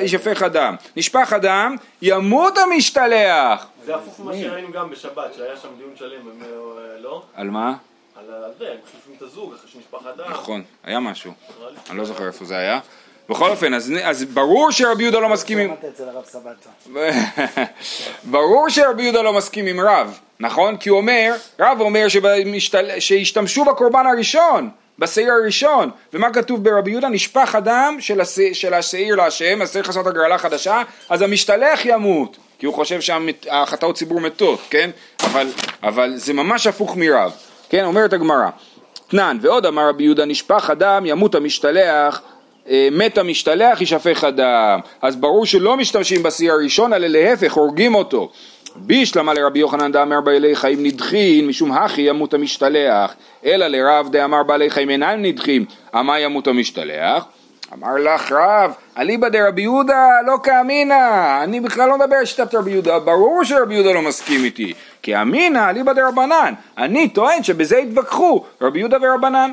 יישפך 0.00 0.42
הדם. 0.42 0.74
נשפך 0.96 1.32
הדם, 1.32 1.76
ימות 2.02 2.58
המשתלח. 2.58 3.66
זה 3.84 3.94
הפוך 3.94 4.20
ממה 4.20 4.32
שראינו 4.34 4.72
גם 4.72 4.90
בשבת, 4.90 5.34
שהיה 5.36 5.56
שם 5.56 5.68
דיון 5.78 5.92
שלם, 5.96 6.28
אה, 6.42 7.00
לא? 7.00 7.22
על 7.34 7.50
מה? 7.50 7.74
על 8.16 8.24
זה, 8.58 8.64
הם 8.70 8.76
מחליפים 8.84 9.14
את 9.16 9.22
הזוג 9.22 9.54
אחרי 9.54 9.70
שנשפך 9.70 10.06
הדם. 10.06 10.30
נכון, 10.30 10.62
היה 10.84 11.00
משהו. 11.00 11.32
אני 11.90 11.98
לא 11.98 12.04
זוכר 12.04 12.26
איפה 12.26 12.44
זה 12.44 12.56
היה. 12.56 12.80
בכל 13.28 13.50
אופן, 13.50 13.74
אז, 13.74 13.92
אז 14.02 14.24
ברור 14.24 14.70
שרבי 14.70 15.02
יהודה 15.02 15.20
לא 15.20 15.28
מסכים 15.28 15.58
עם... 15.58 15.74
ברור 18.32 18.68
שרבי 18.68 19.02
יהודה 19.02 19.22
לא 19.22 19.32
מסכים 19.32 19.66
עם 19.66 19.80
רב, 19.80 20.18
נכון? 20.40 20.76
כי 20.76 20.88
הוא 20.88 20.98
אומר, 20.98 21.34
רב 21.60 21.80
אומר 21.80 22.08
שבמשתל... 22.08 23.00
שישתמשו 23.00 23.64
בקורבן 23.64 24.06
הראשון, 24.06 24.70
בשעיר 25.00 25.32
הראשון, 25.32 25.90
ומה 26.14 26.32
כתוב 26.32 26.64
ברבי 26.64 26.90
יהודה? 26.90 27.08
נשפך 27.08 27.54
הדם 27.54 27.96
של, 28.00 28.20
הש... 28.20 28.38
של 28.52 28.74
השעיר 28.74 29.16
להשם, 29.16 29.64
צריך 29.64 29.88
לעשות 29.88 30.06
הגרלה 30.06 30.38
חדשה, 30.38 30.82
אז 31.08 31.22
המשתלח 31.22 31.80
ימות, 31.84 32.36
כי 32.58 32.66
הוא 32.66 32.74
חושב 32.74 33.00
שהחטאות 33.00 33.96
ציבור 33.96 34.20
מתות, 34.20 34.60
כן? 34.70 34.90
אבל, 35.20 35.46
אבל 35.82 36.12
זה 36.16 36.32
ממש 36.32 36.66
הפוך 36.66 36.96
מרב, 36.96 37.32
כן? 37.68 37.84
אומרת 37.84 38.12
הגמרא, 38.12 38.48
תנן, 39.08 39.38
ועוד 39.40 39.66
אמר 39.66 39.88
רבי 39.88 40.04
יהודה, 40.04 40.24
נשפך 40.24 40.70
הדם, 40.70 41.02
ימות 41.06 41.34
המשתלח 41.34 42.22
אה, 42.68 42.88
מת 42.92 43.18
המשתלח 43.18 43.80
יישפך 43.80 44.24
הדם. 44.24 44.80
אז 45.02 45.16
ברור 45.16 45.46
שלא 45.46 45.76
משתמשים 45.76 46.22
בשיא 46.22 46.52
הראשון, 46.52 46.92
אלא 46.92 47.06
להפך, 47.06 47.52
הורגים 47.52 47.94
אותו. 47.94 48.30
בישלמה 48.76 49.34
לרבי 49.34 49.58
יוחנן 49.58 49.92
דאמר 49.92 50.20
בעלי 50.20 50.56
חיים 50.56 50.82
נדחין, 50.82 51.46
משום 51.46 51.72
הכי 51.72 52.02
ימות 52.02 52.34
המשתלח, 52.34 53.14
אלא 53.44 53.66
לרב 53.66 54.08
דאמר 54.12 54.42
בעלי 54.42 54.70
חיים 54.70 54.90
אינם 54.90 55.22
נדחים, 55.22 55.64
אמה 55.94 56.20
ימות 56.20 56.46
המשתלח? 56.46 57.24
אמר 57.74 57.94
לך 57.96 58.32
רב, 58.32 58.72
אליבא 58.98 59.28
דרבי 59.28 59.62
יהודה 59.62 60.08
לא 60.26 60.36
כאמינא, 60.42 61.42
אני 61.44 61.60
בכלל 61.60 61.88
לא 61.88 61.98
מדבר 61.98 62.16
על 62.16 62.24
שיטת 62.24 62.54
רבי 62.54 62.70
יהודה, 62.70 62.98
ברור 62.98 63.44
שרבי 63.44 63.74
יהודה 63.74 63.92
לא 63.92 64.02
מסכים 64.02 64.44
איתי, 64.44 64.72
כי 65.02 65.22
אמינא 65.22 65.70
אליבא 65.70 65.92
דרבנן, 65.92 66.54
אני 66.78 67.08
טוען 67.08 67.42
שבזה 67.42 67.78
התווכחו 67.78 68.44
רבי 68.60 68.78
יהודה 68.78 68.96
ורבנן. 69.02 69.50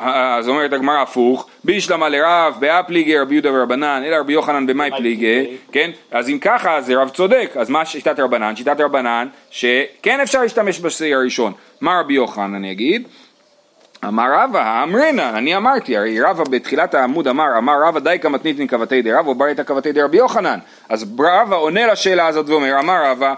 אז 0.00 0.48
אומרת 0.48 0.72
הגמרא 0.72 1.02
הפוך, 1.02 1.48
בישלמה 1.64 2.08
לרב, 2.08 2.54
באה 2.60 2.82
פליגי 2.82 3.18
רבי 3.18 3.34
יהודה 3.34 3.52
ורבנן, 3.52 4.02
אלא 4.06 4.16
רבי 4.16 4.32
יוחנן 4.32 4.66
במאי 4.66 4.90
פליגי, 4.96 5.46
כן? 5.72 5.90
אז 6.10 6.28
אם 6.28 6.38
ככה, 6.40 6.80
זה 6.80 6.96
רב 6.96 7.08
צודק, 7.08 7.50
אז 7.60 7.70
מה 7.70 7.84
שיטת 7.84 8.20
רבנן? 8.20 8.56
שיטת 8.56 8.80
רבנן, 8.80 9.28
שכן 9.50 10.20
אפשר 10.20 10.42
להשתמש 10.42 10.80
בשיא 10.80 11.16
הראשון. 11.16 11.52
מה 11.80 12.00
רבי 12.00 12.14
יוחנן 12.14 12.54
אני 12.54 12.72
אגיד? 12.72 13.08
אמר 14.04 14.24
רבא, 14.32 14.82
אמרינן, 14.82 15.34
אני 15.34 15.56
אמרתי, 15.56 15.96
הרי 15.96 16.20
רבא 16.20 16.44
בתחילת 16.44 16.94
העמוד 16.94 17.28
אמר, 17.28 17.58
אמר 17.58 17.72
רבא 17.86 18.00
די 18.00 18.16
כמתניתין 18.22 18.66
כבתי 18.66 19.02
די 19.02 19.12
רבא, 19.12 19.28
וברית 19.28 19.60
כבתי 19.60 19.92
די 19.92 20.02
רבי 20.02 20.16
יוחנן. 20.16 20.58
אז 20.88 21.06
רבא 21.20 21.56
עונה 21.56 21.86
לשאלה 21.86 22.26
הזאת 22.26 22.48
ואומר, 22.48 22.78
אמר 22.80 23.02
רבא, 23.06 23.34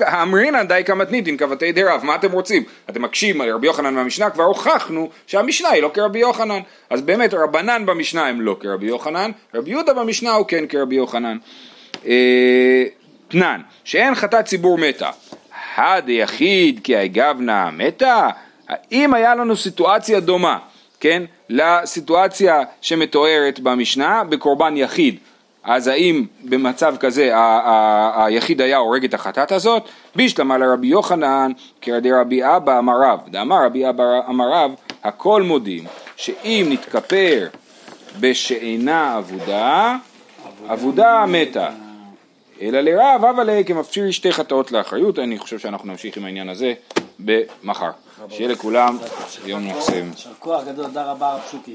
האמרינן 0.00 0.66
די 0.68 0.82
כמתניתין 0.86 1.36
כבתי 1.36 1.72
די 1.72 1.84
רב, 1.84 2.00
מה 2.04 2.14
אתם 2.14 2.32
רוצים? 2.32 2.62
אתם 2.90 3.02
מקשים 3.02 3.40
על 3.40 3.50
רבי 3.50 3.66
יוחנן 3.66 3.94
מהמשנה, 3.94 4.30
כבר 4.30 4.44
הוכחנו 4.44 5.08
שהמשנה 5.26 5.68
היא 5.68 5.82
לא 5.82 5.90
כרבי 5.94 6.18
יוחנן. 6.18 6.60
אז 6.90 7.02
באמת 7.02 7.34
רבנן 7.34 7.86
במשנה 7.86 8.26
הם 8.26 8.40
לא 8.40 8.56
כרבי 8.60 8.86
יוחנן, 8.86 9.30
רבי 9.54 9.70
יהודה 9.70 9.94
במשנה 9.94 10.32
הוא 10.32 10.46
כן 10.46 10.66
כרבי 10.66 10.94
יוחנן. 10.94 11.36
אה, 12.06 12.84
תנן, 13.28 13.60
שאין 13.84 14.14
חטאת 14.14 14.44
ציבור 14.44 14.78
מתה. 14.78 15.10
הד 15.76 16.08
יחיד 16.08 16.80
כי 16.84 16.96
הגבנה 16.96 17.70
מתה? 17.70 18.28
אם 18.92 19.14
היה 19.14 19.34
לנו 19.34 19.56
סיטואציה 19.56 20.20
דומה, 20.20 20.58
כן, 21.00 21.22
לסיטואציה 21.48 22.62
שמתוארת 22.80 23.60
במשנה 23.60 24.24
בקורבן 24.24 24.76
יחיד, 24.76 25.18
אז 25.64 25.86
האם 25.86 26.24
במצב 26.44 26.96
כזה 27.00 27.32
היחיד 28.14 28.60
היה 28.60 28.76
הורג 28.76 29.04
את 29.04 29.14
החטאת 29.14 29.52
הזאת? 29.52 29.82
בישלמה 30.16 30.58
לרבי 30.58 30.86
יוחנן 30.86 31.52
כרדי 31.80 32.12
רבי 32.12 32.44
אבא 32.44 32.78
אמר 32.78 33.00
רב, 33.02 33.20
דאמר 33.28 33.64
רבי 33.64 33.88
אבא 33.88 34.04
אמר 34.28 34.52
רב, 34.52 34.74
הכל 35.04 35.42
מודים 35.42 35.84
שאם 36.16 36.66
נתכפר 36.70 37.48
בשאינה 38.20 39.18
אבודה, 39.18 39.96
אבודה 40.68 41.24
מתה. 41.28 41.68
אלא 42.60 42.80
לרב, 42.80 43.24
אבל 43.24 43.50
כמפשיר 43.66 44.10
שתי 44.10 44.32
חטאות 44.32 44.72
לאחריות, 44.72 45.18
אני 45.18 45.38
חושב 45.38 45.58
שאנחנו 45.58 45.88
נמשיך 45.88 46.16
עם 46.16 46.24
העניין 46.24 46.48
הזה 46.48 46.72
במחר. 47.18 47.90
שיהיה 48.28 48.48
לכולם 48.48 48.98
יום 49.44 49.68
מקסים. 49.68 50.10
יישר 50.10 50.30
כוח 50.38 50.64
גדול, 50.64 50.86
תודה 50.86 51.10
רבה, 51.12 51.38
פשוטי. 51.46 51.68